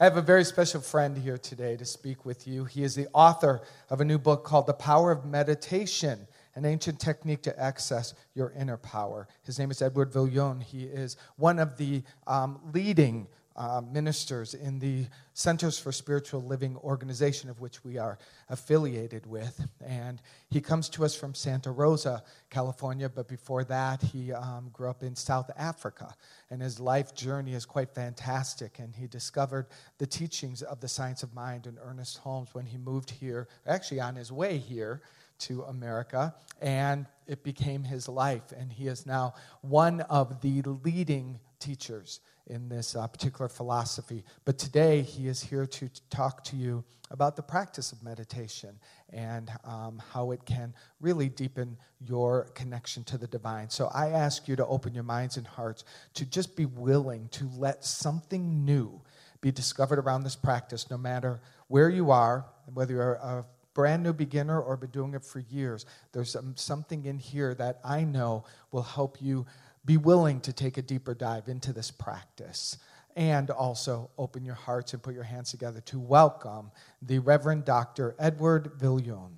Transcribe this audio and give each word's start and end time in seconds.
I 0.00 0.04
have 0.04 0.16
a 0.16 0.22
very 0.22 0.42
special 0.42 0.80
friend 0.80 1.16
here 1.16 1.38
today 1.38 1.76
to 1.76 1.84
speak 1.84 2.24
with 2.24 2.48
you. 2.48 2.64
He 2.64 2.82
is 2.82 2.96
the 2.96 3.06
author 3.12 3.62
of 3.88 4.00
a 4.00 4.04
new 4.04 4.18
book 4.18 4.42
called 4.42 4.66
The 4.66 4.74
Power 4.74 5.12
of 5.12 5.24
Meditation 5.24 6.26
An 6.56 6.64
Ancient 6.64 6.98
Technique 6.98 7.42
to 7.42 7.56
Access 7.60 8.12
Your 8.34 8.52
Inner 8.58 8.76
Power. 8.76 9.28
His 9.44 9.56
name 9.56 9.70
is 9.70 9.80
Edward 9.80 10.10
Viljoen. 10.10 10.60
He 10.60 10.82
is 10.82 11.16
one 11.36 11.60
of 11.60 11.76
the 11.76 12.02
um, 12.26 12.58
leading 12.72 13.28
uh, 13.56 13.80
ministers 13.80 14.54
in 14.54 14.78
the 14.78 15.06
Centers 15.32 15.78
for 15.78 15.92
Spiritual 15.92 16.42
Living 16.42 16.76
organization, 16.78 17.50
of 17.50 17.60
which 17.60 17.84
we 17.84 17.98
are 17.98 18.18
affiliated 18.48 19.26
with. 19.26 19.66
And 19.84 20.20
he 20.50 20.60
comes 20.60 20.88
to 20.90 21.04
us 21.04 21.14
from 21.14 21.34
Santa 21.34 21.70
Rosa, 21.70 22.22
California, 22.50 23.08
but 23.08 23.28
before 23.28 23.64
that, 23.64 24.02
he 24.02 24.32
um, 24.32 24.70
grew 24.72 24.88
up 24.88 25.02
in 25.02 25.14
South 25.14 25.50
Africa. 25.56 26.14
And 26.50 26.60
his 26.60 26.80
life 26.80 27.14
journey 27.14 27.54
is 27.54 27.64
quite 27.64 27.94
fantastic. 27.94 28.78
And 28.78 28.94
he 28.94 29.06
discovered 29.06 29.66
the 29.98 30.06
teachings 30.06 30.62
of 30.62 30.80
the 30.80 30.88
science 30.88 31.22
of 31.22 31.34
mind 31.34 31.66
in 31.66 31.78
Ernest 31.82 32.18
Holmes 32.18 32.50
when 32.52 32.66
he 32.66 32.78
moved 32.78 33.10
here, 33.10 33.48
actually 33.66 34.00
on 34.00 34.16
his 34.16 34.32
way 34.32 34.58
here 34.58 35.02
to 35.36 35.62
America, 35.64 36.34
and 36.60 37.06
it 37.26 37.42
became 37.42 37.82
his 37.82 38.08
life. 38.08 38.52
And 38.56 38.72
he 38.72 38.86
is 38.86 39.06
now 39.06 39.34
one 39.62 40.00
of 40.02 40.40
the 40.40 40.62
leading 40.62 41.38
teachers 41.58 42.20
in 42.46 42.68
this 42.68 42.94
uh, 42.94 43.06
particular 43.06 43.48
philosophy. 43.48 44.24
But 44.44 44.58
today, 44.58 45.02
he 45.02 45.28
is 45.28 45.42
here 45.42 45.66
to 45.66 45.90
talk 46.10 46.44
to 46.44 46.56
you 46.56 46.84
about 47.10 47.36
the 47.36 47.42
practice 47.42 47.92
of 47.92 48.02
meditation 48.02 48.78
and 49.10 49.50
um, 49.64 50.02
how 50.12 50.32
it 50.32 50.44
can 50.44 50.74
really 51.00 51.28
deepen 51.28 51.76
your 52.00 52.50
connection 52.54 53.04
to 53.04 53.18
the 53.18 53.26
divine. 53.26 53.70
So 53.70 53.90
I 53.94 54.08
ask 54.08 54.48
you 54.48 54.56
to 54.56 54.66
open 54.66 54.94
your 54.94 55.04
minds 55.04 55.36
and 55.36 55.46
hearts 55.46 55.84
to 56.14 56.26
just 56.26 56.56
be 56.56 56.66
willing 56.66 57.28
to 57.32 57.48
let 57.56 57.84
something 57.84 58.64
new 58.64 59.00
be 59.40 59.52
discovered 59.52 59.98
around 59.98 60.24
this 60.24 60.36
practice, 60.36 60.90
no 60.90 60.96
matter 60.96 61.40
where 61.68 61.88
you 61.88 62.10
are, 62.10 62.46
whether 62.72 62.94
you're 62.94 63.14
a 63.14 63.44
brand 63.74 64.02
new 64.02 64.12
beginner 64.12 64.60
or 64.60 64.76
been 64.76 64.90
doing 64.90 65.14
it 65.14 65.24
for 65.24 65.40
years. 65.40 65.84
There's 66.12 66.36
something 66.54 67.04
in 67.04 67.18
here 67.18 67.54
that 67.56 67.80
I 67.84 68.04
know 68.04 68.44
will 68.70 68.82
help 68.82 69.20
you 69.20 69.44
be 69.84 69.96
willing 69.96 70.40
to 70.40 70.52
take 70.52 70.78
a 70.78 70.82
deeper 70.82 71.14
dive 71.14 71.48
into 71.48 71.72
this 71.72 71.90
practice 71.90 72.78
and 73.16 73.50
also 73.50 74.10
open 74.18 74.44
your 74.44 74.54
hearts 74.54 74.92
and 74.92 75.02
put 75.02 75.14
your 75.14 75.24
hands 75.24 75.50
together 75.50 75.80
to 75.82 76.00
welcome 76.00 76.70
the 77.02 77.18
Reverend 77.18 77.64
Dr. 77.64 78.14
Edward 78.18 78.72
Viljoen. 78.78 79.32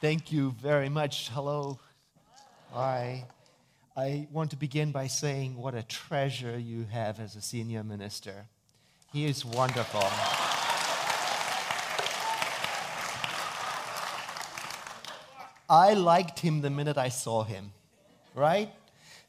Thank 0.00 0.30
you 0.30 0.54
very 0.60 0.90
much. 0.90 1.30
Hello. 1.30 1.78
Hi. 2.72 3.24
I 3.96 4.26
want 4.30 4.50
to 4.50 4.56
begin 4.56 4.90
by 4.90 5.06
saying 5.06 5.56
what 5.56 5.74
a 5.74 5.82
treasure 5.82 6.58
you 6.58 6.84
have 6.90 7.20
as 7.20 7.36
a 7.36 7.40
senior 7.40 7.82
minister. 7.82 8.48
He 9.14 9.26
is 9.26 9.44
wonderful. 9.44 10.02
I 15.70 15.94
liked 15.94 16.40
him 16.40 16.62
the 16.62 16.68
minute 16.68 16.98
I 16.98 17.10
saw 17.10 17.44
him, 17.44 17.70
right? 18.34 18.72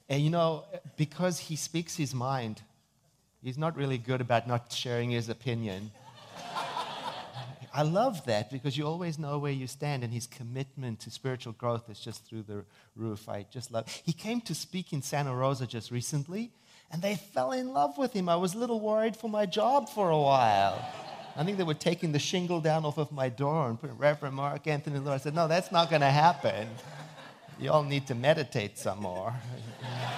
And 0.10 0.24
you 0.24 0.32
know, 0.32 0.64
because 0.98 1.38
he 1.38 1.56
speaks 1.56 1.96
his 1.96 2.16
mind, 2.16 2.64
he's 3.44 3.60
not 3.60 3.78
really 3.78 4.00
good 4.00 4.22
about 4.22 4.48
not 4.48 4.72
sharing 4.72 5.12
his 5.12 5.30
opinion. 5.30 5.92
I 7.72 7.84
love 7.84 8.26
that 8.26 8.50
because 8.50 8.76
you 8.76 8.88
always 8.88 9.20
know 9.20 9.38
where 9.38 9.52
you 9.52 9.68
stand, 9.68 10.04
and 10.04 10.12
his 10.12 10.26
commitment 10.26 11.02
to 11.02 11.12
spiritual 11.12 11.54
growth 11.54 11.92
is 11.92 12.00
just 12.00 12.26
through 12.26 12.44
the 12.44 12.66
roof. 12.96 13.30
I 13.30 13.46
just 13.52 13.72
love. 13.72 13.88
He 14.04 14.14
came 14.14 14.42
to 14.42 14.56
speak 14.56 14.94
in 14.94 15.04
Santa 15.04 15.36
Rosa 15.36 15.68
just 15.68 15.92
recently, 15.92 16.54
and 16.92 17.02
they 17.02 17.16
fell 17.16 17.52
in 17.52 17.74
love 17.74 17.98
with 17.98 18.14
him. 18.14 18.30
I 18.30 18.36
was 18.36 18.54
a 18.56 18.58
little 18.58 18.80
worried 18.80 19.16
for 19.16 19.30
my 19.30 19.46
job 19.46 19.90
for 19.90 20.10
a 20.10 20.20
while. 20.20 20.84
I 21.38 21.44
think 21.44 21.58
they 21.58 21.64
were 21.64 21.74
taking 21.74 22.12
the 22.12 22.20
shingle 22.20 22.62
down 22.62 22.86
off 22.86 22.98
of 22.98 23.12
my 23.12 23.28
door 23.28 23.68
and 23.68 23.80
putting 23.80 23.98
Reverend 23.98 24.36
Mark 24.36 24.68
Anthony 24.68 25.00
Lord. 25.00 25.16
I 25.16 25.18
said, 25.24 25.36
No, 25.36 25.48
that's 25.48 25.72
not 25.72 25.90
going 25.90 26.02
to 26.02 26.10
happen. 26.10 26.68
You 27.60 27.72
all 27.72 27.84
need 27.84 28.08
to 28.08 28.16
meditate 28.16 28.78
some 28.78 29.02
more. 29.02 29.34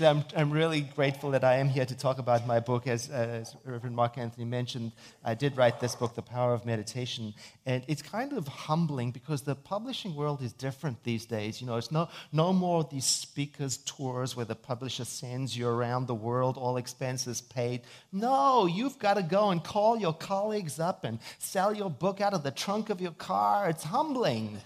Actually, 0.00 0.20
I'm, 0.20 0.24
I'm 0.36 0.50
really 0.52 0.82
grateful 0.82 1.32
that 1.32 1.42
I 1.42 1.56
am 1.56 1.68
here 1.68 1.84
to 1.84 1.96
talk 1.96 2.20
about 2.20 2.46
my 2.46 2.60
book. 2.60 2.86
As, 2.86 3.10
as 3.10 3.56
Reverend 3.64 3.96
Mark 3.96 4.16
Anthony 4.16 4.44
mentioned, 4.44 4.92
I 5.24 5.34
did 5.34 5.56
write 5.56 5.80
this 5.80 5.96
book, 5.96 6.14
The 6.14 6.22
Power 6.22 6.54
of 6.54 6.64
Meditation. 6.64 7.34
And 7.66 7.82
it's 7.88 8.00
kind 8.00 8.32
of 8.32 8.46
humbling 8.46 9.10
because 9.10 9.42
the 9.42 9.56
publishing 9.56 10.14
world 10.14 10.40
is 10.40 10.52
different 10.52 11.02
these 11.02 11.26
days. 11.26 11.60
You 11.60 11.66
know, 11.66 11.78
it's 11.78 11.90
no, 11.90 12.08
no 12.30 12.52
more 12.52 12.86
these 12.88 13.06
speakers' 13.06 13.78
tours 13.78 14.36
where 14.36 14.44
the 14.44 14.54
publisher 14.54 15.04
sends 15.04 15.56
you 15.56 15.66
around 15.66 16.06
the 16.06 16.14
world, 16.14 16.56
all 16.56 16.76
expenses 16.76 17.40
paid. 17.40 17.80
No, 18.12 18.66
you've 18.66 19.00
got 19.00 19.14
to 19.14 19.24
go 19.24 19.50
and 19.50 19.64
call 19.64 19.98
your 19.98 20.14
colleagues 20.14 20.78
up 20.78 21.02
and 21.02 21.18
sell 21.40 21.74
your 21.74 21.90
book 21.90 22.20
out 22.20 22.34
of 22.34 22.44
the 22.44 22.52
trunk 22.52 22.88
of 22.88 23.00
your 23.00 23.10
car. 23.18 23.68
It's 23.68 23.82
humbling. 23.82 24.58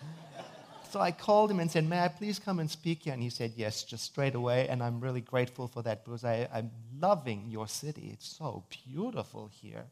So 0.92 1.00
I 1.00 1.10
called 1.10 1.50
him 1.50 1.58
and 1.58 1.70
said, 1.70 1.88
May 1.88 2.00
I 2.00 2.08
please 2.08 2.38
come 2.38 2.58
and 2.58 2.70
speak 2.70 3.04
here? 3.04 3.14
And 3.14 3.22
he 3.22 3.30
said, 3.30 3.54
Yes, 3.56 3.82
just 3.82 4.04
straight 4.04 4.34
away. 4.34 4.68
And 4.68 4.82
I'm 4.82 5.00
really 5.00 5.22
grateful 5.22 5.66
for 5.66 5.80
that 5.84 6.04
because 6.04 6.22
I, 6.22 6.46
am 6.52 6.70
loving 7.00 7.46
your 7.48 7.66
city. 7.66 8.10
It's 8.12 8.28
so 8.28 8.64
beautiful 8.68 9.50
here. 9.50 9.84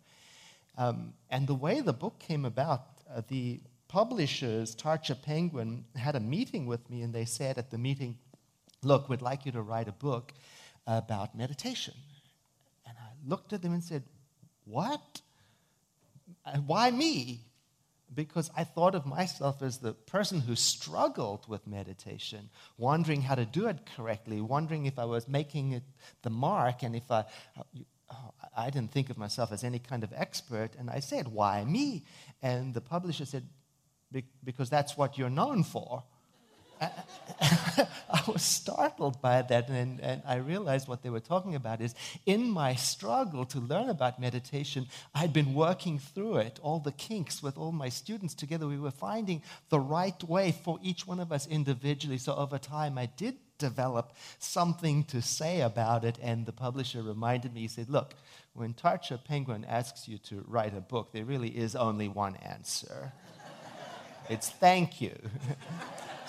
Um, 0.76 1.14
and 1.30 1.46
the 1.46 1.54
way 1.54 1.80
the 1.80 1.94
book 1.94 2.18
came 2.18 2.44
about, 2.44 2.82
uh, 3.10 3.22
the 3.28 3.60
publishers, 3.88 4.76
Tarcher 4.76 5.14
Penguin, 5.22 5.86
had 5.96 6.16
a 6.16 6.20
meeting 6.20 6.66
with 6.66 6.90
me 6.90 7.00
and 7.00 7.14
they 7.14 7.24
said 7.24 7.56
at 7.56 7.70
the 7.70 7.78
meeting, 7.78 8.18
Look, 8.82 9.08
we'd 9.08 9.22
like 9.22 9.46
you 9.46 9.52
to 9.52 9.62
write 9.62 9.88
a 9.88 9.92
book 9.92 10.34
about 10.86 11.34
meditation. 11.34 11.94
And 12.86 12.94
I 12.98 13.26
looked 13.26 13.54
at 13.54 13.62
them 13.62 13.72
and 13.72 13.82
said, 13.82 14.02
What? 14.66 15.22
Why 16.66 16.90
me? 16.90 17.40
Because 18.14 18.50
I 18.56 18.64
thought 18.64 18.94
of 18.94 19.06
myself 19.06 19.62
as 19.62 19.78
the 19.78 19.92
person 19.92 20.40
who 20.40 20.56
struggled 20.56 21.48
with 21.48 21.66
meditation, 21.66 22.50
wondering 22.76 23.22
how 23.22 23.34
to 23.34 23.44
do 23.44 23.66
it 23.66 23.88
correctly, 23.96 24.40
wondering 24.40 24.86
if 24.86 24.98
I 24.98 25.04
was 25.04 25.28
making 25.28 25.72
it 25.72 25.84
the 26.22 26.30
mark, 26.30 26.82
and 26.82 26.96
if 26.96 27.10
I, 27.10 27.24
oh, 28.12 28.34
I 28.56 28.70
didn't 28.70 28.92
think 28.92 29.10
of 29.10 29.18
myself 29.18 29.52
as 29.52 29.62
any 29.62 29.78
kind 29.78 30.02
of 30.02 30.12
expert. 30.14 30.70
And 30.78 30.90
I 30.90 31.00
said, 31.00 31.28
Why 31.28 31.64
me? 31.64 32.04
And 32.42 32.74
the 32.74 32.80
publisher 32.80 33.24
said, 33.24 33.46
Because 34.42 34.70
that's 34.70 34.96
what 34.96 35.16
you're 35.16 35.30
known 35.30 35.62
for. 35.62 36.04
I 36.80 38.22
was 38.26 38.42
startled 38.42 39.20
by 39.20 39.42
that, 39.42 39.68
and, 39.68 40.00
and, 40.00 40.22
I 40.26 40.36
realized 40.36 40.88
what 40.88 41.02
they 41.02 41.10
were 41.10 41.20
talking 41.20 41.54
about 41.54 41.80
is 41.80 41.94
in 42.26 42.48
my 42.48 42.74
struggle 42.74 43.44
to 43.46 43.60
learn 43.60 43.88
about 43.88 44.20
meditation, 44.20 44.86
I'd 45.14 45.32
been 45.32 45.54
working 45.54 45.98
through 45.98 46.38
it, 46.38 46.58
all 46.62 46.80
the 46.80 46.92
kinks 46.92 47.42
with 47.42 47.58
all 47.58 47.72
my 47.72 47.88
students 47.88 48.34
together. 48.34 48.66
We 48.66 48.78
were 48.78 48.90
finding 48.90 49.42
the 49.68 49.80
right 49.80 50.22
way 50.24 50.52
for 50.52 50.78
each 50.82 51.06
one 51.06 51.20
of 51.20 51.32
us 51.32 51.46
individually. 51.46 52.18
So 52.18 52.34
over 52.34 52.58
time, 52.58 52.98
I 52.98 53.06
did 53.06 53.36
develop 53.58 54.14
something 54.38 55.04
to 55.04 55.20
say 55.20 55.60
about 55.60 56.04
it, 56.04 56.18
and 56.22 56.46
the 56.46 56.52
publisher 56.52 57.02
reminded 57.02 57.54
me, 57.54 57.60
he 57.62 57.68
said, 57.68 57.90
Look, 57.90 58.14
when 58.54 58.74
Tarcher 58.74 59.22
Penguin 59.22 59.64
asks 59.66 60.08
you 60.08 60.18
to 60.18 60.44
write 60.46 60.76
a 60.76 60.80
book, 60.80 61.12
there 61.12 61.24
really 61.24 61.50
is 61.50 61.76
only 61.76 62.08
one 62.08 62.36
answer 62.36 63.12
it's 64.30 64.48
thank 64.48 65.00
you. 65.00 65.14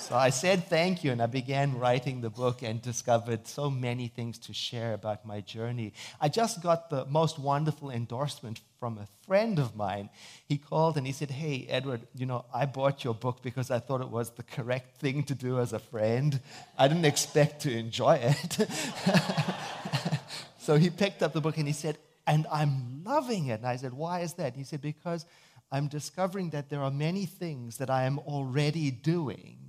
So 0.01 0.15
I 0.15 0.31
said 0.31 0.67
thank 0.67 1.03
you, 1.03 1.11
and 1.11 1.21
I 1.21 1.27
began 1.27 1.77
writing 1.77 2.21
the 2.21 2.31
book 2.31 2.63
and 2.63 2.81
discovered 2.81 3.47
so 3.47 3.69
many 3.69 4.07
things 4.07 4.39
to 4.39 4.53
share 4.53 4.93
about 4.93 5.27
my 5.27 5.41
journey. 5.41 5.93
I 6.19 6.27
just 6.27 6.63
got 6.63 6.89
the 6.89 7.05
most 7.05 7.37
wonderful 7.37 7.91
endorsement 7.91 8.61
from 8.79 8.97
a 8.97 9.07
friend 9.27 9.59
of 9.59 9.75
mine. 9.75 10.09
He 10.47 10.57
called 10.57 10.97
and 10.97 11.05
he 11.05 11.13
said, 11.13 11.29
Hey, 11.29 11.67
Edward, 11.69 12.01
you 12.15 12.25
know, 12.25 12.45
I 12.51 12.65
bought 12.65 13.03
your 13.03 13.13
book 13.13 13.43
because 13.43 13.69
I 13.69 13.77
thought 13.77 14.01
it 14.01 14.09
was 14.09 14.31
the 14.31 14.43
correct 14.43 14.99
thing 14.99 15.21
to 15.25 15.35
do 15.35 15.59
as 15.59 15.71
a 15.71 15.77
friend. 15.79 16.39
I 16.79 16.87
didn't 16.87 17.05
expect 17.05 17.61
to 17.61 17.71
enjoy 17.71 18.15
it. 18.23 18.67
so 20.57 20.77
he 20.77 20.89
picked 20.89 21.21
up 21.21 21.31
the 21.31 21.41
book 21.41 21.57
and 21.57 21.67
he 21.67 21.73
said, 21.73 21.99
And 22.25 22.47
I'm 22.51 23.03
loving 23.05 23.47
it. 23.47 23.59
And 23.59 23.67
I 23.67 23.75
said, 23.75 23.93
Why 23.93 24.21
is 24.21 24.33
that? 24.33 24.55
He 24.55 24.63
said, 24.63 24.81
Because 24.81 25.27
I'm 25.71 25.89
discovering 25.89 26.49
that 26.49 26.71
there 26.71 26.81
are 26.81 26.91
many 26.91 27.27
things 27.27 27.77
that 27.77 27.91
I 27.91 28.05
am 28.05 28.17
already 28.17 28.89
doing 28.89 29.61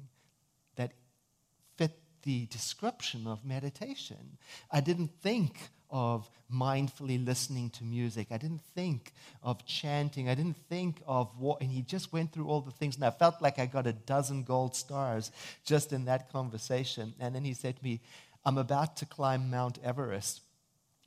the 2.22 2.46
description 2.46 3.26
of 3.26 3.44
meditation. 3.44 4.38
I 4.70 4.80
didn't 4.80 5.10
think 5.22 5.70
of 5.90 6.28
mindfully 6.52 7.24
listening 7.24 7.70
to 7.70 7.84
music. 7.84 8.28
I 8.30 8.38
didn't 8.38 8.62
think 8.74 9.12
of 9.42 9.64
chanting. 9.66 10.28
I 10.28 10.34
didn't 10.34 10.56
think 10.68 11.02
of 11.06 11.28
what, 11.38 11.60
and 11.60 11.70
he 11.70 11.82
just 11.82 12.12
went 12.12 12.32
through 12.32 12.46
all 12.46 12.60
the 12.60 12.70
things, 12.70 12.96
and 12.96 13.04
I 13.04 13.10
felt 13.10 13.40
like 13.40 13.58
I 13.58 13.66
got 13.66 13.86
a 13.86 13.92
dozen 13.92 14.42
gold 14.42 14.74
stars 14.74 15.30
just 15.64 15.92
in 15.92 16.06
that 16.06 16.32
conversation. 16.32 17.14
And 17.20 17.34
then 17.34 17.44
he 17.44 17.54
said 17.54 17.76
to 17.76 17.84
me, 17.84 18.00
I'm 18.44 18.58
about 18.58 18.96
to 18.98 19.06
climb 19.06 19.50
Mount 19.50 19.78
Everest. 19.84 20.40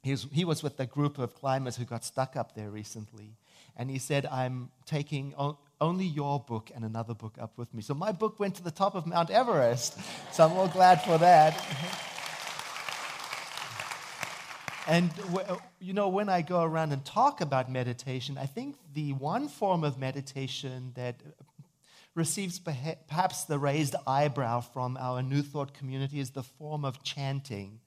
He 0.03 0.12
was, 0.12 0.27
he 0.31 0.45
was 0.45 0.62
with 0.62 0.79
a 0.79 0.85
group 0.85 1.17
of 1.17 1.33
climbers 1.33 1.75
who 1.77 1.85
got 1.85 2.06
stuck 2.06 2.35
up 2.35 2.56
there 2.56 2.69
recently. 2.69 3.35
And 3.75 3.89
he 3.89 3.97
said, 3.97 4.25
I'm 4.27 4.69
taking 4.85 5.33
only 5.81 6.06
your 6.06 6.39
book 6.39 6.72
and 6.74 6.83
another 6.86 7.13
book 7.13 7.38
up 7.39 7.57
with 7.57 7.74
me. 7.74 7.81
So 7.81 7.94
my 7.94 8.12
book 8.12 8.39
went 8.39 8.56
to 8.56 8.63
the 8.63 8.72
top 8.72 8.95
of 8.95 9.06
Mount 9.06 9.30
Everest. 9.30 9.98
So 10.31 10.45
I'm 10.45 10.54
all 10.54 10.68
glad 10.68 11.01
for 11.01 11.18
that. 11.18 11.62
And 14.88 15.12
uh, 15.33 15.56
you 15.80 15.94
know, 15.94 16.10
when 16.10 16.30
I 16.30 16.42
go 16.42 16.62
around 16.62 16.92
and 16.92 17.04
talk 17.04 17.42
about 17.42 17.72
meditation, 17.72 18.38
I 18.38 18.45
think 18.45 18.75
the 18.94 19.13
one 19.13 19.48
form 19.48 19.83
of 19.83 19.98
meditation 19.98 20.92
that 20.95 21.16
uh, 21.25 21.31
receives 22.13 22.60
perhaps 22.60 23.45
the 23.45 23.57
raised 23.57 23.95
eyebrow 24.06 24.62
from 24.62 24.95
our 24.98 25.22
New 25.24 25.42
Thought 25.42 25.74
community 25.74 26.19
is 26.19 26.31
the 26.31 26.44
form 26.44 26.86
of 26.86 27.04
chanting. 27.04 27.80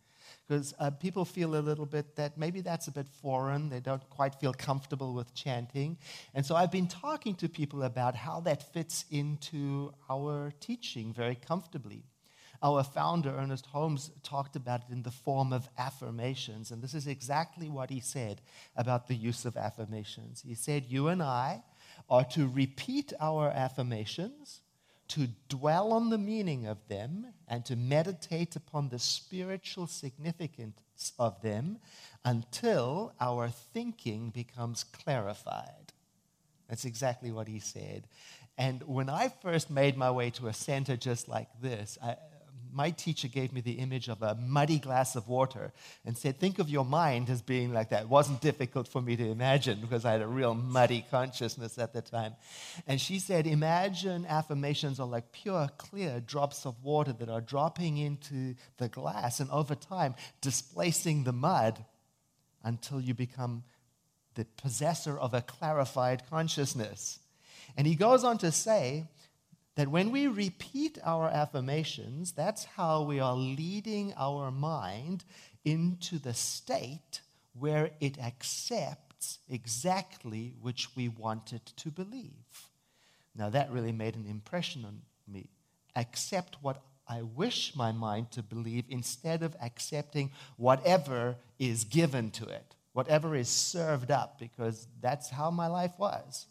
Because 0.48 0.72
uh, 0.78 0.90
people 0.90 1.26
feel 1.26 1.56
a 1.56 1.60
little 1.60 1.84
bit 1.84 2.16
that 2.16 2.38
maybe 2.38 2.62
that's 2.62 2.88
a 2.88 2.90
bit 2.90 3.06
foreign. 3.06 3.68
They 3.68 3.80
don't 3.80 4.08
quite 4.08 4.34
feel 4.36 4.54
comfortable 4.54 5.12
with 5.12 5.34
chanting. 5.34 5.98
And 6.34 6.46
so 6.46 6.56
I've 6.56 6.72
been 6.72 6.86
talking 6.86 7.34
to 7.36 7.48
people 7.48 7.82
about 7.82 8.14
how 8.14 8.40
that 8.40 8.72
fits 8.72 9.04
into 9.10 9.92
our 10.08 10.52
teaching 10.60 11.12
very 11.12 11.34
comfortably. 11.34 12.04
Our 12.62 12.82
founder, 12.82 13.30
Ernest 13.30 13.66
Holmes, 13.66 14.10
talked 14.24 14.56
about 14.56 14.82
it 14.88 14.92
in 14.92 15.02
the 15.02 15.10
form 15.10 15.52
of 15.52 15.68
affirmations. 15.78 16.70
And 16.70 16.82
this 16.82 16.94
is 16.94 17.06
exactly 17.06 17.68
what 17.68 17.90
he 17.90 18.00
said 18.00 18.40
about 18.74 19.06
the 19.06 19.14
use 19.14 19.44
of 19.44 19.56
affirmations. 19.56 20.42
He 20.44 20.54
said, 20.54 20.86
You 20.88 21.08
and 21.08 21.22
I 21.22 21.62
are 22.10 22.24
to 22.24 22.48
repeat 22.48 23.12
our 23.20 23.48
affirmations, 23.50 24.60
to 25.08 25.28
dwell 25.48 25.92
on 25.92 26.10
the 26.10 26.18
meaning 26.18 26.66
of 26.66 26.86
them, 26.88 27.26
and 27.48 27.64
to 27.64 27.76
meditate 27.76 28.56
upon 28.56 28.88
the 28.88 28.98
spiritual 28.98 29.86
significance 29.86 31.12
of 31.18 31.40
them 31.40 31.78
until 32.24 33.14
our 33.20 33.48
thinking 33.48 34.30
becomes 34.30 34.84
clarified. 34.84 35.92
That's 36.68 36.84
exactly 36.84 37.32
what 37.32 37.48
he 37.48 37.58
said. 37.58 38.06
And 38.58 38.82
when 38.82 39.08
I 39.08 39.28
first 39.28 39.70
made 39.70 39.96
my 39.96 40.10
way 40.10 40.30
to 40.30 40.48
a 40.48 40.52
center 40.52 40.96
just 40.96 41.28
like 41.28 41.48
this, 41.62 41.96
I, 42.02 42.16
my 42.72 42.90
teacher 42.90 43.28
gave 43.28 43.52
me 43.52 43.60
the 43.60 43.72
image 43.72 44.08
of 44.08 44.22
a 44.22 44.34
muddy 44.34 44.78
glass 44.78 45.16
of 45.16 45.28
water 45.28 45.72
and 46.04 46.16
said, 46.16 46.38
Think 46.38 46.58
of 46.58 46.68
your 46.68 46.84
mind 46.84 47.30
as 47.30 47.42
being 47.42 47.72
like 47.72 47.90
that. 47.90 48.02
It 48.02 48.08
wasn't 48.08 48.40
difficult 48.40 48.88
for 48.88 49.00
me 49.02 49.16
to 49.16 49.30
imagine 49.30 49.80
because 49.80 50.04
I 50.04 50.12
had 50.12 50.22
a 50.22 50.26
real 50.26 50.54
muddy 50.54 51.04
consciousness 51.10 51.78
at 51.78 51.92
the 51.92 52.02
time. 52.02 52.34
And 52.86 53.00
she 53.00 53.18
said, 53.18 53.46
Imagine 53.46 54.26
affirmations 54.26 55.00
are 55.00 55.06
like 55.06 55.32
pure, 55.32 55.68
clear 55.78 56.20
drops 56.20 56.66
of 56.66 56.82
water 56.82 57.12
that 57.12 57.28
are 57.28 57.40
dropping 57.40 57.98
into 57.98 58.54
the 58.76 58.88
glass 58.88 59.40
and 59.40 59.50
over 59.50 59.74
time 59.74 60.14
displacing 60.40 61.24
the 61.24 61.32
mud 61.32 61.84
until 62.62 63.00
you 63.00 63.14
become 63.14 63.64
the 64.34 64.44
possessor 64.56 65.18
of 65.18 65.34
a 65.34 65.42
clarified 65.42 66.22
consciousness. 66.30 67.18
And 67.76 67.86
he 67.86 67.94
goes 67.94 68.24
on 68.24 68.38
to 68.38 68.52
say, 68.52 69.08
that 69.78 69.86
when 69.86 70.10
we 70.10 70.26
repeat 70.26 70.98
our 71.04 71.28
affirmations, 71.28 72.32
that's 72.32 72.64
how 72.64 73.02
we 73.02 73.20
are 73.20 73.36
leading 73.36 74.12
our 74.16 74.50
mind 74.50 75.24
into 75.64 76.18
the 76.18 76.34
state 76.34 77.20
where 77.56 77.90
it 78.00 78.18
accepts 78.18 79.38
exactly 79.48 80.56
which 80.60 80.96
we 80.96 81.08
want 81.08 81.52
it 81.52 81.64
to 81.76 81.92
believe. 81.92 82.32
Now, 83.36 83.50
that 83.50 83.70
really 83.70 83.92
made 83.92 84.16
an 84.16 84.26
impression 84.26 84.84
on 84.84 85.02
me. 85.28 85.48
Accept 85.94 86.56
what 86.60 86.82
I 87.06 87.22
wish 87.22 87.76
my 87.76 87.92
mind 87.92 88.32
to 88.32 88.42
believe 88.42 88.84
instead 88.88 89.44
of 89.44 89.54
accepting 89.62 90.32
whatever 90.56 91.36
is 91.60 91.84
given 91.84 92.32
to 92.32 92.48
it, 92.48 92.74
whatever 92.94 93.36
is 93.36 93.48
served 93.48 94.10
up, 94.10 94.40
because 94.40 94.88
that's 95.00 95.30
how 95.30 95.52
my 95.52 95.68
life 95.68 95.92
was 95.98 96.48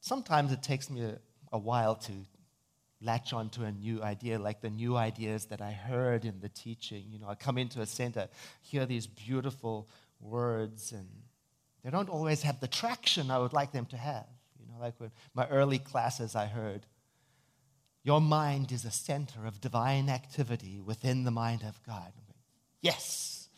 sometimes 0.00 0.52
it 0.52 0.62
takes 0.62 0.90
me 0.90 1.02
a, 1.02 1.18
a 1.52 1.58
while 1.58 1.94
to 1.96 2.12
latch 3.02 3.32
onto 3.32 3.62
a 3.62 3.72
new 3.72 4.02
idea, 4.02 4.38
like 4.38 4.60
the 4.60 4.70
new 4.70 4.96
ideas 4.96 5.46
that 5.46 5.60
I 5.62 5.72
heard 5.72 6.24
in 6.24 6.40
the 6.40 6.48
teaching. 6.48 7.04
You 7.10 7.18
know, 7.18 7.28
I 7.28 7.34
come 7.34 7.56
into 7.58 7.80
a 7.80 7.86
center, 7.86 8.28
hear 8.60 8.84
these 8.86 9.06
beautiful 9.06 9.88
words, 10.20 10.92
and 10.92 11.08
they 11.82 11.90
don't 11.90 12.10
always 12.10 12.42
have 12.42 12.60
the 12.60 12.68
traction 12.68 13.30
I 13.30 13.38
would 13.38 13.52
like 13.52 13.72
them 13.72 13.86
to 13.86 13.96
have. 13.96 14.26
You 14.58 14.66
know, 14.70 14.78
like 14.80 14.94
when 14.98 15.10
my 15.34 15.46
early 15.48 15.78
classes, 15.78 16.34
I 16.34 16.46
heard, 16.46 16.86
Your 18.02 18.20
mind 18.20 18.72
is 18.72 18.84
a 18.84 18.90
center 18.90 19.46
of 19.46 19.60
divine 19.60 20.08
activity 20.08 20.80
within 20.80 21.24
the 21.24 21.30
mind 21.30 21.62
of 21.62 21.82
God. 21.86 22.12
yes. 22.82 23.48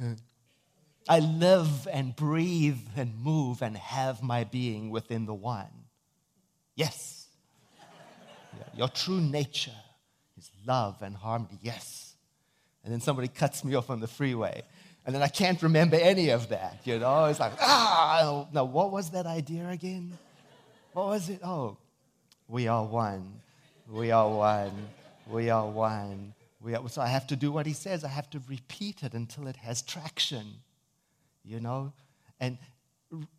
I 1.10 1.18
live 1.18 1.88
and 1.92 2.14
breathe 2.14 2.78
and 2.96 3.12
move 3.20 3.62
and 3.62 3.76
have 3.76 4.22
my 4.22 4.44
being 4.44 4.90
within 4.90 5.26
the 5.26 5.34
one. 5.34 5.66
Yes. 6.76 7.26
Your 8.76 8.86
true 8.86 9.20
nature 9.20 9.74
is 10.38 10.48
love 10.64 11.02
and 11.02 11.16
harmony. 11.16 11.58
Yes. 11.62 12.14
And 12.84 12.92
then 12.92 13.00
somebody 13.00 13.26
cuts 13.26 13.64
me 13.64 13.74
off 13.74 13.90
on 13.90 13.98
the 13.98 14.06
freeway. 14.06 14.62
And 15.04 15.12
then 15.12 15.20
I 15.20 15.26
can't 15.26 15.60
remember 15.64 15.96
any 15.96 16.28
of 16.28 16.50
that. 16.50 16.78
You 16.84 17.00
know, 17.00 17.24
it's 17.24 17.40
like, 17.40 17.54
ah, 17.60 18.46
now 18.52 18.62
what 18.62 18.92
was 18.92 19.10
that 19.10 19.26
idea 19.26 19.68
again? 19.68 20.16
What 20.92 21.06
was 21.08 21.28
it? 21.28 21.40
Oh, 21.42 21.76
we 22.46 22.68
are 22.68 22.84
one. 22.84 23.32
We 23.90 24.12
are 24.12 24.28
one. 24.28 24.88
We 25.26 25.50
are 25.50 25.66
one. 25.66 26.34
We 26.60 26.76
are, 26.76 26.88
so 26.88 27.02
I 27.02 27.08
have 27.08 27.26
to 27.26 27.36
do 27.36 27.50
what 27.50 27.66
he 27.66 27.72
says. 27.72 28.04
I 28.04 28.08
have 28.08 28.30
to 28.30 28.40
repeat 28.48 29.02
it 29.02 29.12
until 29.12 29.48
it 29.48 29.56
has 29.56 29.82
traction 29.82 30.46
you 31.44 31.60
know? 31.60 31.92
And 32.38 32.58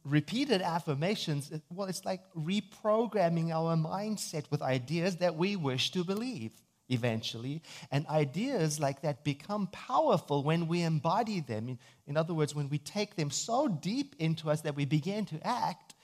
repeated 0.04 0.62
affirmations, 0.62 1.52
well, 1.70 1.88
it's 1.88 2.06
like 2.06 2.22
reprogramming 2.36 3.52
our 3.52 3.76
mindset 3.76 4.46
with 4.52 4.62
ideas 4.62 5.18
that 5.18 5.36
we 5.36 5.56
wish 5.56 5.92
to 5.92 6.04
believe 6.04 6.52
eventually. 6.90 7.62
And 7.90 8.06
ideas 8.08 8.80
like 8.80 9.02
that 9.02 9.24
become 9.24 9.68
powerful 9.68 10.44
when 10.44 10.68
we 10.68 10.82
embody 10.82 11.40
them. 11.40 11.70
In, 11.70 11.80
in, 12.06 12.18
other 12.18 12.34
words, 12.34 12.54
when 12.54 12.70
we 12.70 12.78
take 12.78 13.16
them 13.16 13.32
so 13.32 13.68
deep 13.68 14.16
into 14.20 14.50
us 14.50 14.62
that 14.62 14.76
we 14.76 14.86
begin 14.86 15.26
to 15.28 15.48
act 15.48 15.96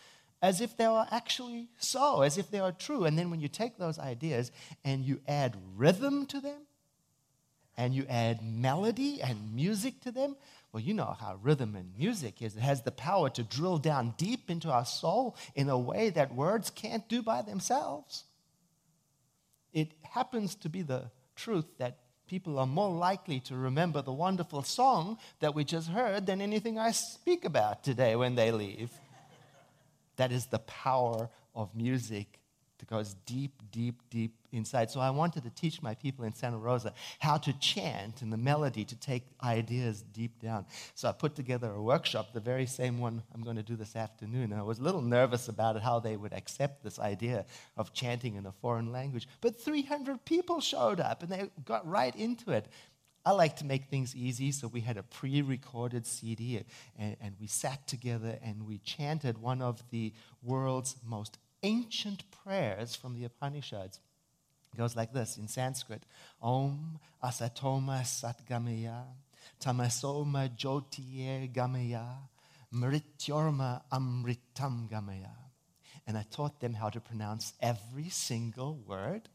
as 0.41 0.61
if 0.61 0.77
they 0.77 0.85
are 0.85 1.07
actually 1.11 1.67
so, 1.77 2.21
as 2.21 2.37
if 2.37 2.49
they 2.49 2.59
are 2.59 2.71
true. 2.71 3.03
And 3.03 3.17
then 3.17 3.29
when 3.31 3.41
you 3.41 3.47
take 3.47 3.77
those 3.77 3.99
ideas 3.99 4.51
and 4.85 5.03
you 5.03 5.19
add 5.27 5.57
rhythm 5.75 6.25
to 6.27 6.39
them, 6.39 6.61
and 7.77 7.93
you 7.93 8.05
add 8.09 8.43
melody 8.43 9.21
and 9.21 9.53
music 9.53 10.01
to 10.01 10.11
them, 10.11 10.35
well, 10.77 10.85
you 10.85 10.93
know 10.93 11.17
how 11.19 11.39
rhythm 11.41 11.75
and 11.75 11.91
music 11.97 12.39
is. 12.39 12.55
It 12.55 12.59
has 12.59 12.83
the 12.83 12.91
power 12.91 13.31
to 13.31 13.41
drill 13.41 13.79
down 13.79 14.13
deep 14.15 14.51
into 14.51 14.69
our 14.69 14.85
soul 14.85 15.35
in 15.55 15.69
a 15.69 15.79
way 15.79 16.11
that 16.11 16.35
words 16.35 16.69
can't 16.69 17.09
do 17.09 17.23
by 17.23 17.41
themselves. 17.41 18.25
It 19.73 19.93
happens 20.03 20.53
to 20.53 20.69
be 20.69 20.83
the 20.83 21.09
truth 21.35 21.65
that 21.79 21.97
people 22.27 22.59
are 22.59 22.67
more 22.67 22.91
likely 22.91 23.39
to 23.39 23.55
remember 23.55 24.03
the 24.03 24.13
wonderful 24.13 24.61
song 24.61 25.17
that 25.39 25.55
we 25.55 25.63
just 25.63 25.89
heard 25.89 26.27
than 26.27 26.41
anything 26.41 26.77
I 26.77 26.91
speak 26.91 27.43
about 27.43 27.83
today 27.83 28.15
when 28.15 28.35
they 28.35 28.51
leave. 28.51 28.91
that 30.17 30.31
is 30.31 30.45
the 30.45 30.59
power 30.59 31.27
of 31.55 31.75
music 31.75 32.37
that 32.79 32.87
goes 32.87 33.15
deep, 33.25 33.61
deep, 33.71 34.01
deep 34.09 34.35
inside. 34.51 34.91
So 34.91 34.99
I 34.99 35.09
wanted 35.09 35.43
to 35.43 35.49
teach 35.49 35.81
my 35.81 35.95
people 35.95 36.25
in 36.25 36.33
Santa 36.33 36.57
Rosa 36.57 36.93
how 37.19 37.37
to 37.37 37.53
chant 37.53 38.21
and 38.21 38.31
the 38.31 38.37
melody 38.37 38.85
to 38.85 38.95
take 38.95 39.23
ideas 39.43 40.03
deep 40.13 40.39
down. 40.41 40.65
So 40.95 41.09
I 41.09 41.11
put 41.11 41.35
together 41.35 41.71
a 41.71 41.81
workshop, 41.81 42.33
the 42.33 42.39
very 42.39 42.65
same 42.65 42.99
one 42.99 43.23
I'm 43.33 43.41
going 43.41 43.55
to 43.55 43.63
do 43.63 43.75
this 43.75 43.95
afternoon. 43.95 44.51
And 44.51 44.55
I 44.55 44.63
was 44.63 44.79
a 44.79 44.83
little 44.83 45.01
nervous 45.01 45.47
about 45.47 45.75
it, 45.75 45.81
how 45.81 45.99
they 45.99 46.17
would 46.17 46.33
accept 46.33 46.83
this 46.83 46.99
idea 46.99 47.45
of 47.75 47.93
chanting 47.93 48.35
in 48.35 48.45
a 48.45 48.51
foreign 48.51 48.91
language. 48.91 49.27
But 49.41 49.59
300 49.59 50.23
people 50.25 50.61
showed 50.61 50.99
up 50.99 51.23
and 51.23 51.31
they 51.31 51.49
got 51.65 51.87
right 51.87 52.15
into 52.15 52.51
it. 52.51 52.67
I 53.25 53.31
like 53.31 53.57
to 53.57 53.65
make 53.65 53.89
things 53.89 54.15
easy, 54.15 54.53
so 54.53 54.69
we 54.69 54.79
had 54.79 54.95
a 54.95 55.03
pre 55.03 55.41
recorded 55.41 56.07
CD 56.07 56.63
and, 56.97 57.17
and, 57.19 57.35
we 57.41 57.47
sat 57.47 57.85
together 57.85 58.39
and 58.41 58.65
we 58.65 58.77
chanted 58.77 59.37
one 59.37 59.61
of 59.61 59.83
the 59.89 60.13
world's 60.41 60.95
most 61.05 61.37
ancient 61.63 62.23
prayers 62.43 62.95
from 62.95 63.13
the 63.13 63.25
Upanishads. 63.25 63.99
It 64.73 64.77
goes 64.77 64.95
like 64.95 65.13
this 65.13 65.37
in 65.37 65.47
Sanskrit 65.47 66.03
Om 66.41 66.99
Asatoma 67.23 68.01
Satgamaya, 68.01 69.03
Tamasoma 69.61 70.55
Jyotiye 70.55 71.51
Gamaya, 71.51 72.05
Mrityorma 72.73 73.81
Amritam 73.91 74.89
Gamaya. 74.89 75.31
And 76.05 76.17
I 76.17 76.25
taught 76.31 76.59
them 76.59 76.73
how 76.73 76.89
to 76.89 76.99
pronounce 76.99 77.53
every 77.61 78.09
single 78.09 78.75
word 78.87 79.29